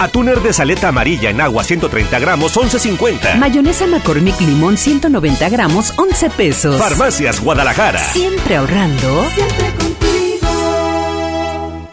[0.00, 3.36] Atúner de saleta amarilla en agua 130 gramos, 11.50.
[3.36, 6.78] Mayonesa McCormick Limón 190 gramos, 11 pesos.
[6.78, 7.98] Farmacias Guadalajara.
[7.98, 9.24] Siempre ahorrando.
[9.34, 10.04] Siempre contigo.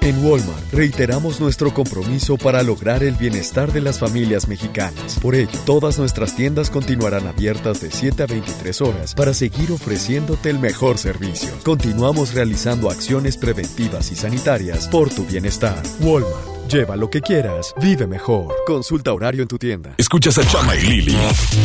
[0.02, 5.20] En Walmart reiteramos nuestro compromiso para lograr el bienestar de las familias mexicanas.
[5.22, 10.50] Por ello, todas nuestras tiendas continuarán abiertas de 7 a 23 horas para seguir ofreciéndote
[10.50, 11.52] el mejor servicio.
[11.64, 15.82] Continuamos realizando acciones preventivas y sanitarias por tu bienestar.
[16.00, 16.61] Walmart.
[16.72, 18.56] Lleva lo que quieras, vive mejor.
[18.66, 19.94] Consulta horario en tu tienda.
[19.98, 21.18] Escuchas a Chama y Lili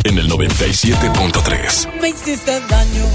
[0.03, 2.01] en el 97.3.
[2.01, 3.05] Me hiciste daño,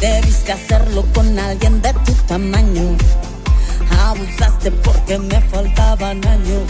[0.00, 2.96] debiste hacerlo con alguien de tu tamaño.
[4.00, 6.62] Abusaste porque me faltaban años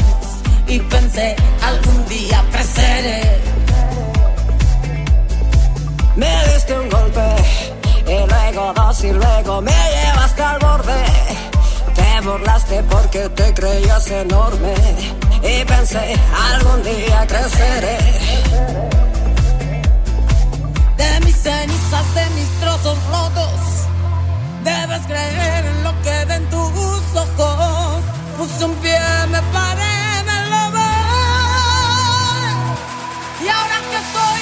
[0.68, 3.40] y pensé algún día creceré.
[6.14, 7.36] Me diste un golpe
[8.06, 11.51] y luego dos y luego me llevaste al borde.
[12.12, 14.74] Te burlaste porque te creías enorme
[15.42, 16.14] y pensé
[16.52, 17.98] algún día creceré.
[20.98, 23.60] De mis cenizas, de mis trozos rotos,
[24.62, 28.02] debes creer en lo que ven tus ojos.
[28.36, 30.90] Puse un pie, me paré, me lo voy.
[33.42, 34.41] Y ahora que soy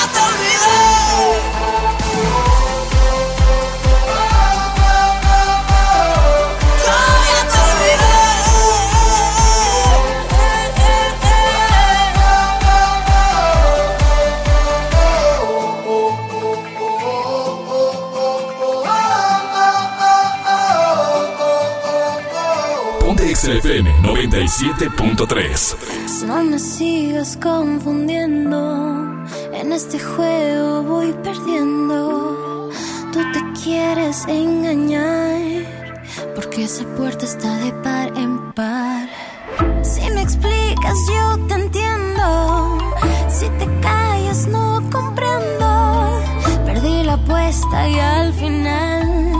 [23.41, 26.27] XFM 97.3.
[26.27, 29.25] No me sigas confundiendo.
[29.51, 32.69] En este juego voy perdiendo.
[33.11, 35.65] Tú te quieres engañar.
[36.35, 39.09] Porque esa puerta está de par en par.
[39.81, 42.77] Si me explicas, yo te entiendo.
[43.27, 46.11] Si te callas, no comprendo.
[46.63, 49.31] Perdí la apuesta y al final.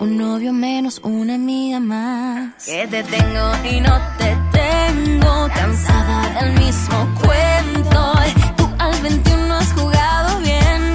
[0.00, 2.19] Un novio menos, una amiga más.
[2.64, 5.48] Que te tengo y no te tengo.
[5.54, 8.12] Cansada del mismo cuento.
[8.56, 10.94] Tú al 21 has jugado bien.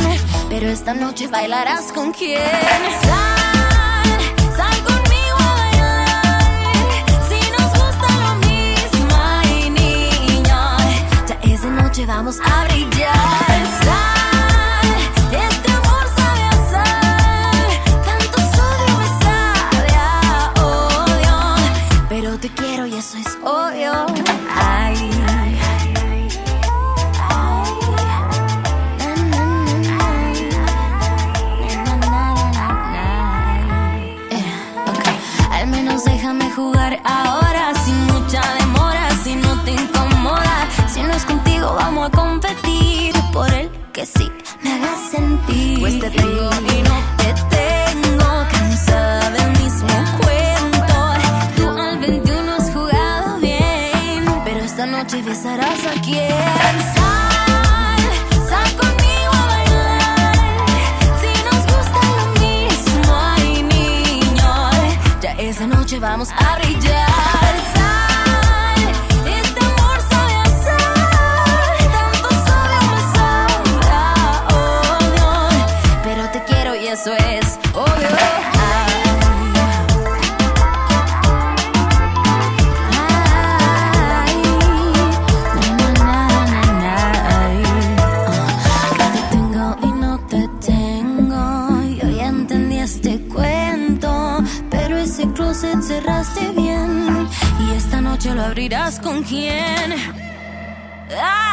[0.50, 2.40] Pero esta noche bailarás con quién.
[3.02, 7.14] Sal, sal conmigo a bailar.
[7.30, 10.78] Si nos gusta lo mismo, ay niño.
[11.28, 13.45] Ya es noche, vamos a brillar.
[66.16, 66.56] Vamos a
[98.46, 99.94] abrirás con quién.
[101.10, 101.45] Ay,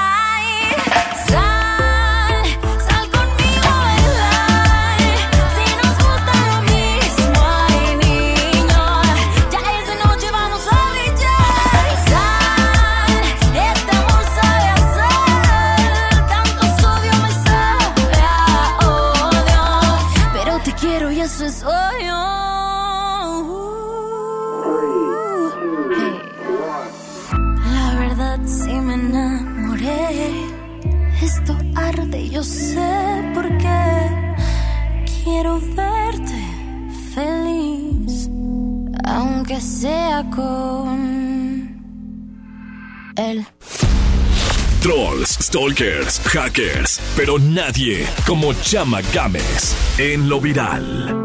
[46.33, 51.23] hackers, pero nadie como Chama Games en lo viral.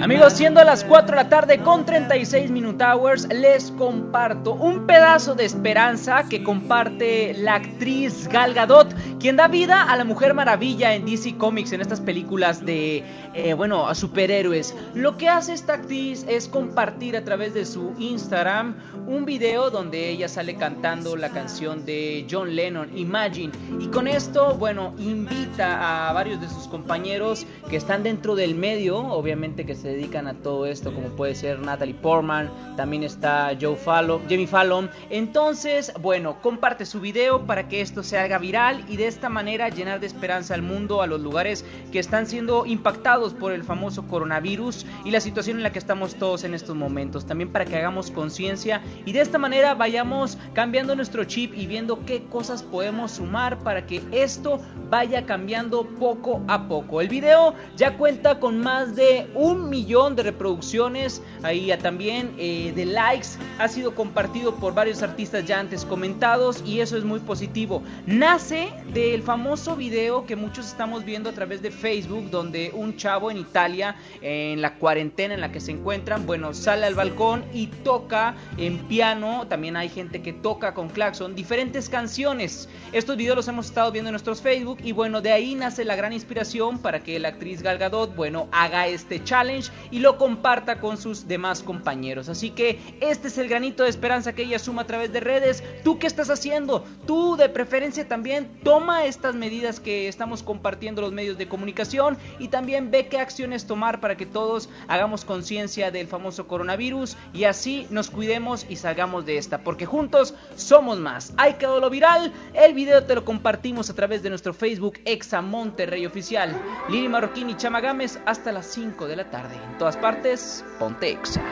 [0.00, 5.34] Amigos, siendo las 4 de la tarde con 36 Minute Hours, les comparto un pedazo
[5.34, 8.94] de esperanza que comparte la actriz Gal Gadot,
[9.26, 13.02] quien da vida a la Mujer Maravilla en DC Comics, en estas películas de,
[13.34, 14.72] eh, bueno, a superhéroes.
[14.94, 18.76] Lo que hace esta actriz es compartir a través de su Instagram
[19.08, 23.52] un video donde ella sale cantando la canción de John Lennon, Imagine.
[23.80, 28.98] Y con esto, bueno, invita a varios de sus compañeros que están dentro del medio,
[28.98, 33.74] obviamente que se dedican a todo esto, como puede ser Natalie Portman, también está Joe
[33.74, 34.88] Fallon, Jamie Fallon.
[35.10, 39.70] Entonces, bueno, comparte su video para que esto se haga viral y de esta manera
[39.70, 44.06] llenar de esperanza al mundo, a los lugares que están siendo impactados por el famoso
[44.06, 47.24] coronavirus y la situación en la que estamos todos en estos momentos.
[47.24, 52.04] También para que hagamos conciencia y de esta manera vayamos cambiando nuestro chip y viendo
[52.04, 54.60] qué cosas podemos sumar para que esto
[54.90, 57.00] vaya cambiando poco a poco.
[57.00, 62.84] El video ya cuenta con más de un millón de reproducciones, ahí también eh, de
[62.84, 63.28] likes,
[63.58, 67.82] ha sido compartido por varios artistas ya antes comentados y eso es muy positivo.
[68.06, 72.96] Nace de del famoso video que muchos estamos viendo a través de Facebook, donde un
[72.96, 77.44] chavo en Italia, en la cuarentena en la que se encuentran, bueno, sale al balcón
[77.52, 82.68] y toca en piano, también hay gente que toca con claxon, diferentes canciones.
[82.92, 85.96] Estos videos los hemos estado viendo en nuestros Facebook y bueno, de ahí nace la
[85.96, 90.80] gran inspiración para que la actriz Gal Gadot, bueno, haga este challenge y lo comparta
[90.80, 92.28] con sus demás compañeros.
[92.28, 95.62] Así que este es el granito de esperanza que ella suma a través de redes.
[95.82, 96.84] ¿Tú qué estás haciendo?
[97.06, 102.48] Tú de preferencia también toma estas medidas que estamos compartiendo los medios de comunicación y
[102.48, 107.86] también ve qué acciones tomar para que todos hagamos conciencia del famoso coronavirus y así
[107.90, 111.32] nos cuidemos y salgamos de esta, porque juntos somos más.
[111.36, 115.42] Hay quedó lo viral, el video te lo compartimos a través de nuestro Facebook Exa
[115.42, 116.56] Monterrey Oficial.
[116.88, 119.56] Lili Marroquín y Chama Gámez hasta las 5 de la tarde.
[119.70, 121.42] En todas partes, ponte Exa.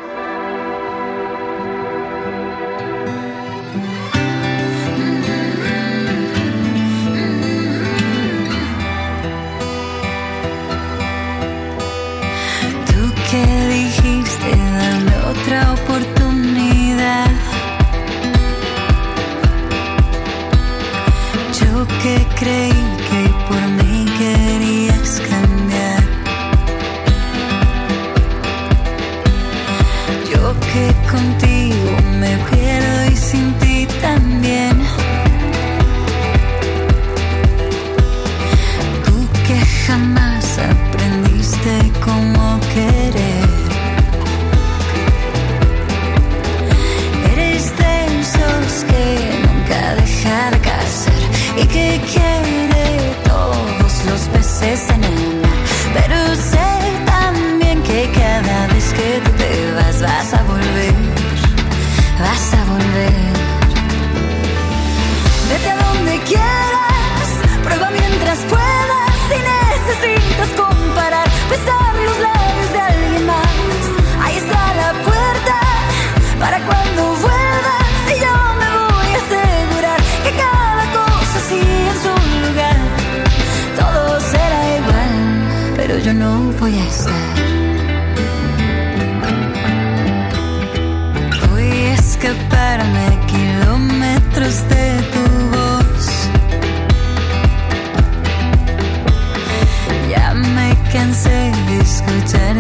[22.44, 22.73] Creí
[54.66, 56.70] Pero sé
[57.05, 60.43] también que cada vez que tú te vas vas a
[92.80, 95.24] a kilómetros de tu
[95.55, 96.28] voz.
[100.10, 102.53] Ya me cansé de escucharte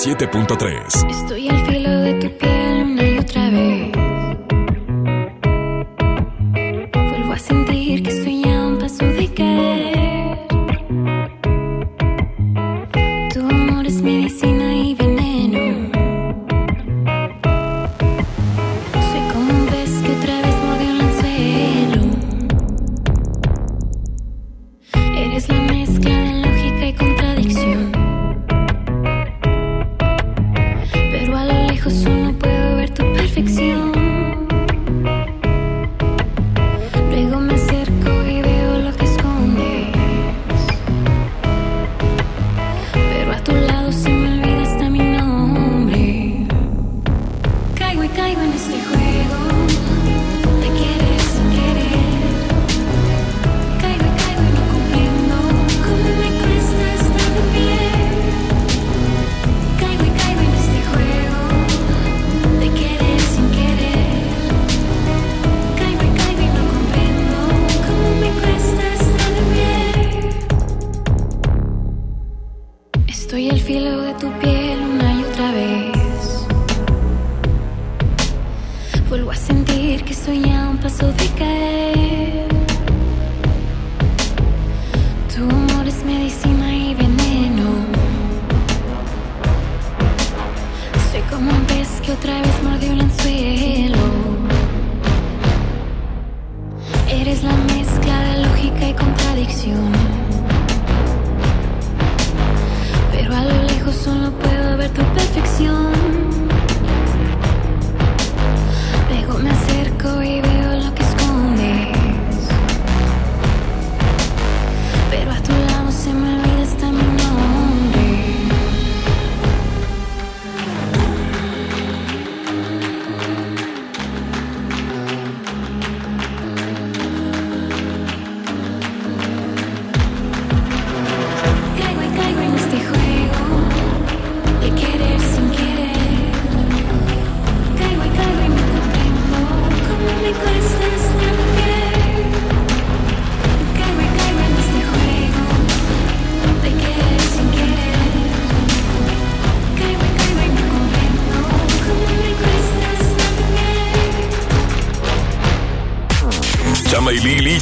[0.00, 0.69] 97.3.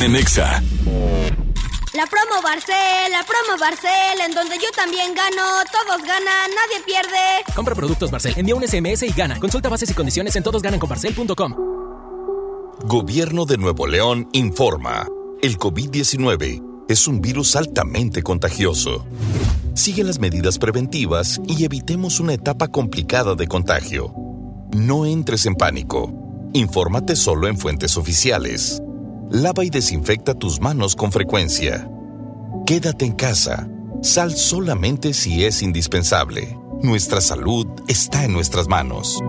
[0.00, 0.62] en Exa.
[1.94, 5.42] La promo Barcel, la promo Barcel, en donde yo también gano,
[5.72, 7.54] todos ganan, nadie pierde.
[7.54, 9.40] Compra productos Barcel, envía un SMS y gana.
[9.40, 11.54] Consulta bases y condiciones en todosgananconbarcel.com.
[12.84, 15.08] Gobierno de Nuevo León informa.
[15.42, 19.04] El COVID-19 es un virus altamente contagioso.
[19.74, 24.12] Sigue las medidas preventivas y evitemos una etapa complicada de contagio.
[24.76, 26.12] No entres en pánico.
[26.52, 28.80] Infórmate solo en fuentes oficiales.
[29.30, 31.86] Lava y desinfecta tus manos con frecuencia.
[32.64, 33.68] Quédate en casa.
[34.00, 36.58] Sal solamente si es indispensable.
[36.82, 39.20] Nuestra salud está en nuestras manos.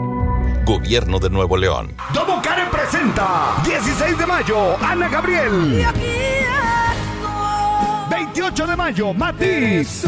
[0.66, 1.96] Gobierno de Nuevo León.
[2.14, 5.86] Domo Karen presenta 16 de mayo, Ana Gabriel.
[8.10, 10.06] 28 de mayo, Matiz.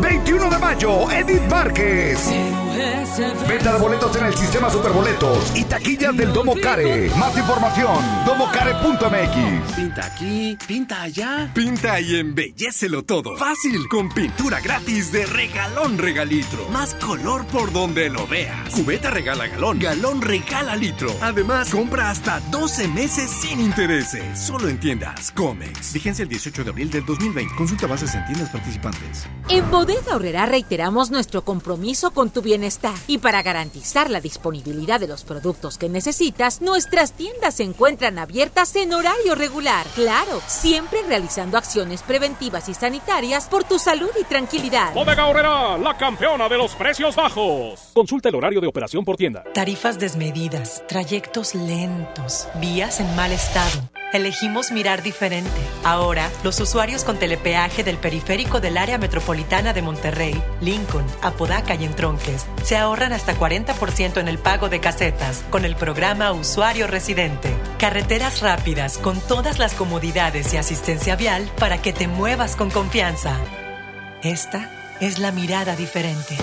[0.00, 2.30] 21 de mayo, Edith Márquez.
[2.78, 7.10] Venta de boletos en el sistema Superboletos y taquillas del Domo Care.
[7.16, 9.74] Más información, domocare.mx.
[9.74, 11.50] Pinta aquí, pinta allá.
[11.52, 13.36] Pinta y embellecelo todo.
[13.36, 16.68] Fácil, con pintura gratis de regalón regalitro.
[16.68, 18.70] Más color por donde lo veas.
[18.70, 21.10] Cubeta regala galón, galón regala litro.
[21.20, 24.38] Además, compra hasta 12 meses sin intereses.
[24.38, 25.92] Solo en tiendas Comex.
[25.92, 27.56] Vigencia el 18 de abril del 2020.
[27.56, 29.26] Consulta bases en tiendas participantes.
[29.48, 32.67] En Bodega Horrera reiteramos nuestro compromiso con tu bienestar
[33.06, 38.76] y para garantizar la disponibilidad de los productos que necesitas, nuestras tiendas se encuentran abiertas
[38.76, 39.86] en horario regular.
[39.94, 44.92] Claro, siempre realizando acciones preventivas y sanitarias por tu salud y tranquilidad.
[44.92, 47.90] Bodega Horrera, la campeona de los precios bajos.
[47.94, 49.44] Consulta el horario de operación por tienda.
[49.54, 53.88] Tarifas desmedidas, trayectos lentos, vías en mal estado.
[54.12, 55.50] Elegimos mirar diferente.
[55.84, 61.84] Ahora, los usuarios con telepeaje del periférico del área metropolitana de Monterrey, Lincoln, Apodaca y
[61.84, 67.54] Entronques se ahorran hasta 40% en el pago de casetas con el programa Usuario Residente.
[67.78, 73.36] Carreteras rápidas con todas las comodidades y asistencia vial para que te muevas con confianza.
[74.22, 74.70] Esta
[75.00, 76.36] es la mirada diferente.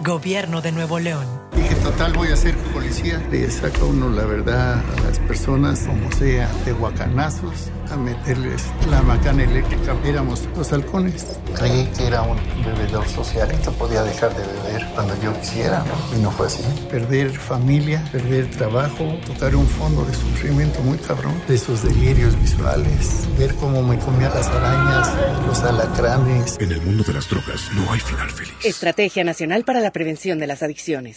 [0.00, 1.26] Gobierno de Nuevo León.
[1.54, 3.22] Dije, total, voy a ser policía.
[3.30, 9.02] Le saca uno la verdad a las personas, como sea, de guacanazos, a meterles la
[9.02, 9.94] macana eléctrica.
[10.04, 11.38] Éramos los halcones.
[11.54, 13.50] Creí que era un bebedor social.
[13.50, 16.16] Esto podía dejar de beber cuando yo quisiera, ¿no?
[16.16, 16.62] Y no fue así.
[16.90, 21.34] Perder familia, perder trabajo, tocar un fondo de sufrimiento muy cabrón.
[21.46, 23.28] De esos delirios visuales.
[23.38, 25.10] Ver cómo me comía las arañas,
[25.46, 26.56] los alacranes.
[26.60, 28.54] En el mundo de las drogas no hay final feliz.
[28.64, 31.14] Estrategia Nacional para la Prevención de las Adicciones.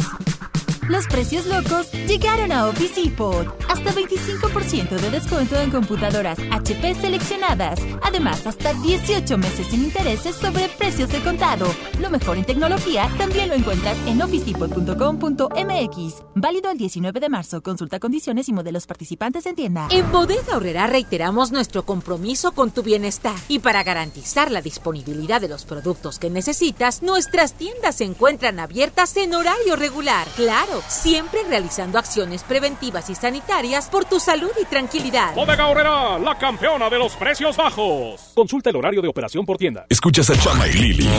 [0.90, 3.48] Los precios locos llegaron a Office Depot.
[3.68, 7.80] Hasta 25% de descuento en computadoras HP seleccionadas.
[8.04, 11.66] Además, hasta 18 meses sin intereses sobre precios de contado.
[12.00, 16.24] Lo mejor en tecnología también lo encuentras en officedepot.com.mx.
[16.36, 17.64] Válido el 19 de marzo.
[17.64, 19.88] Consulta condiciones y modelos participantes en tienda.
[19.90, 25.48] En Bodega Horrera reiteramos nuestro compromiso con tu bienestar y para garantizar la disponibilidad de
[25.48, 30.28] los productos que necesitas, nuestras tiendas se encuentran abiertas en horario regular.
[30.36, 35.34] Claro, siempre realizando acciones preventivas y sanitarias por tu salud y tranquilidad.
[35.36, 38.32] Bodega Horrera, la campeona de los precios bajos.
[38.34, 39.86] Consulta el horario de operación por tienda.
[39.90, 41.10] Escuchas a Chama y Lili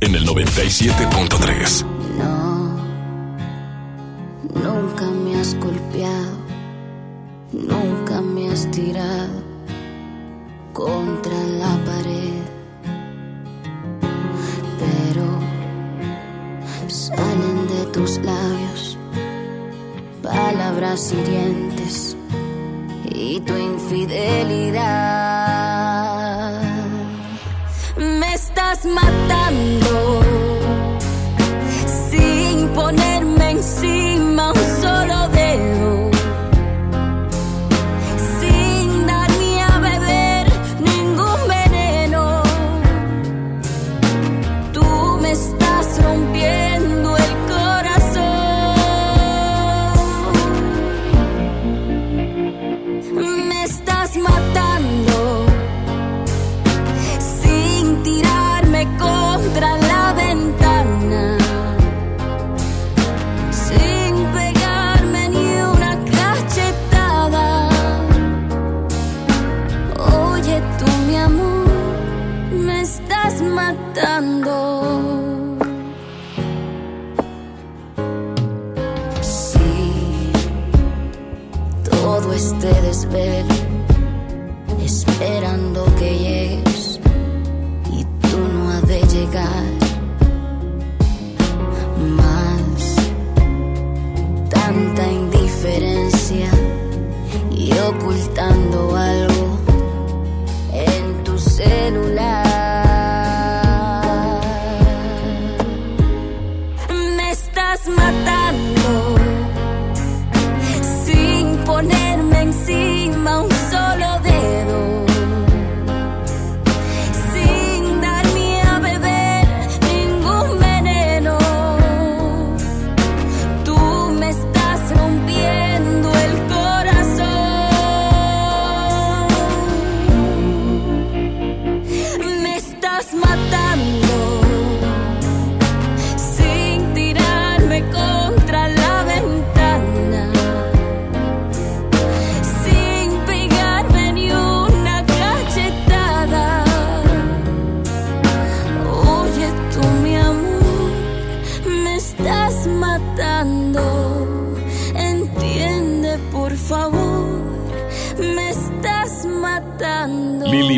[0.00, 1.84] en el 97.3.
[2.18, 2.76] No,
[4.54, 6.38] nunca me has golpeado,
[7.52, 9.42] nunca me has tirado
[10.72, 12.42] contra la pared,
[14.78, 15.26] pero
[16.88, 18.95] salen de tus labios
[20.26, 22.16] palabras hirientes
[23.04, 24.76] y tu infidelidad.
[27.96, 29.85] Me estás matando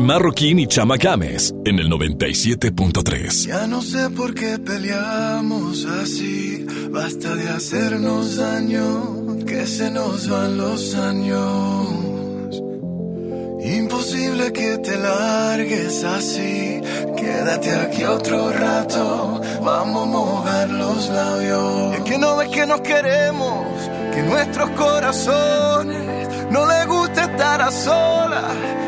[0.09, 3.47] Marroquín y Chama Games en el 97.3.
[3.47, 6.65] Ya no sé por qué peleamos así.
[6.91, 12.63] Basta de hacernos daño, que se nos van los años.
[13.63, 16.81] Imposible que te largues así.
[17.15, 19.43] Quédate aquí otro rato.
[19.63, 21.97] Vamos a mojar los labios.
[21.97, 23.67] Es que no ves que nos queremos,
[24.15, 28.88] que nuestros corazones no les gusta estar a solas.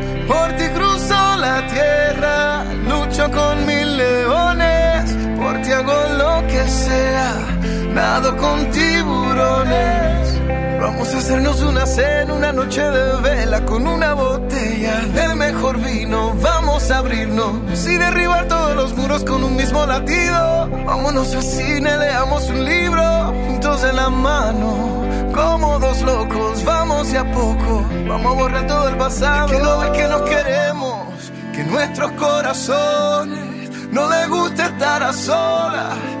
[8.29, 10.39] con tiburones.
[10.79, 16.33] Vamos a hacernos una cena, una noche de vela con una botella del mejor vino.
[16.41, 20.69] Vamos a abrirnos y derribar todos los muros con un mismo latido.
[20.85, 25.03] Vámonos al cine, leamos un libro juntos de la mano.
[25.33, 27.85] Como dos locos, vamos de a poco.
[28.07, 29.47] Vamos a borrar todo el pasado.
[29.47, 36.20] que no ves que nos queremos, que nuestros corazones no les gusta estar a solas.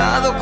[0.00, 0.36] sea, nado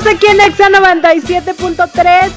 [0.00, 2.32] Aquí en Exa 97.3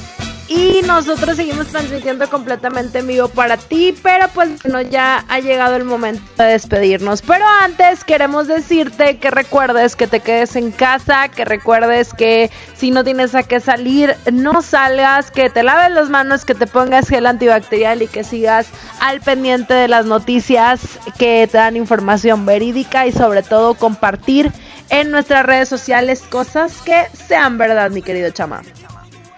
[0.48, 5.74] y nosotros seguimos transmitiendo completamente en vivo para ti, pero pues bueno, ya ha llegado
[5.74, 7.22] el momento de despedirnos.
[7.22, 12.92] Pero antes queremos decirte que recuerdes que te quedes en casa, que recuerdes que si
[12.92, 17.08] no tienes a qué salir, no salgas, que te laves las manos, que te pongas
[17.08, 18.68] gel antibacterial y que sigas
[19.00, 20.80] al pendiente de las noticias
[21.18, 24.52] que te dan información verídica y sobre todo compartir
[24.90, 28.62] en nuestras redes sociales cosas que sean verdad, mi querido chama.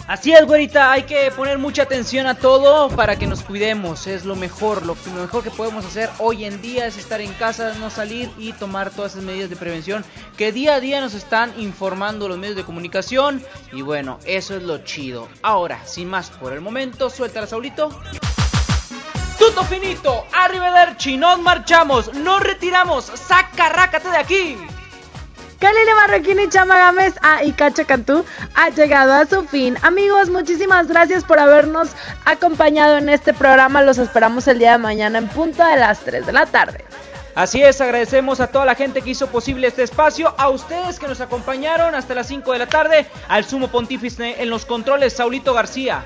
[0.09, 4.07] Así es, güerita, hay que poner mucha atención a todo para que nos cuidemos.
[4.07, 7.75] Es lo mejor, lo, mejor que podemos hacer hoy en día es estar en casa,
[7.79, 10.03] no salir y tomar todas esas medidas de prevención
[10.39, 13.45] que día a día nos están informando los medios de comunicación.
[13.71, 15.29] Y bueno, eso es lo chido.
[15.43, 17.91] Ahora, sin más por el momento, suelta Saulito.
[19.39, 24.57] Tuto finito, arrivederci, nos marchamos, nos retiramos, saca, rácate de aquí.
[25.59, 28.25] Kalile Marroquín y Chama Gámez ah, y Cacha Cantú
[28.55, 29.77] ha llegado a su fin.
[29.83, 31.91] Amigos, muchísimas gracias por habernos
[32.25, 33.83] acompañado en este programa.
[33.83, 36.85] Los esperamos el día de mañana en punto de las 3 de la tarde.
[37.35, 41.09] Así es, agradecemos a toda la gente que hizo posible este espacio, a ustedes que
[41.09, 45.55] nos acompañaron hasta las 5 de la tarde, al sumo pontífice en los controles, Saulito
[45.55, 46.05] García.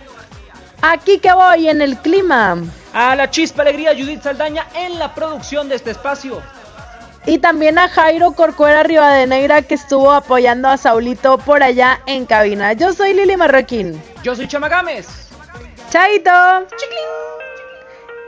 [0.80, 2.56] Aquí que voy en el clima.
[2.92, 6.42] A la chispa alegría, Judith Saldaña en la producción de este espacio.
[7.24, 12.72] Y también a Jairo Corcuera Rivadeneira que estuvo apoyando a Saulito por allá en cabina.
[12.72, 14.02] Yo soy Lili Marroquín.
[14.24, 15.06] Yo soy Chamagames.
[15.90, 16.66] Chaito.
[16.76, 17.32] Chiclin.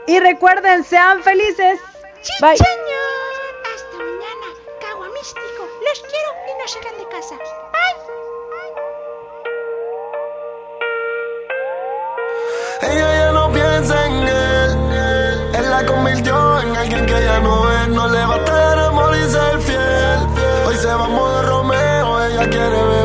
[0.07, 1.79] Y recuerden, sean felices.
[2.39, 2.51] Bye.
[2.53, 2.63] Hasta
[3.97, 4.47] mañana.
[4.79, 5.67] Cagua místico.
[5.83, 7.35] Los quiero y no salgan de casa.
[7.73, 7.95] Bye.
[12.91, 14.77] Ella ya no piensa en él.
[15.55, 17.87] Él la convirtió en alguien que ya no es.
[17.89, 18.45] No le va a
[19.27, 22.25] Hoy se va a modo Romeo.
[22.25, 23.04] Ella quiere beber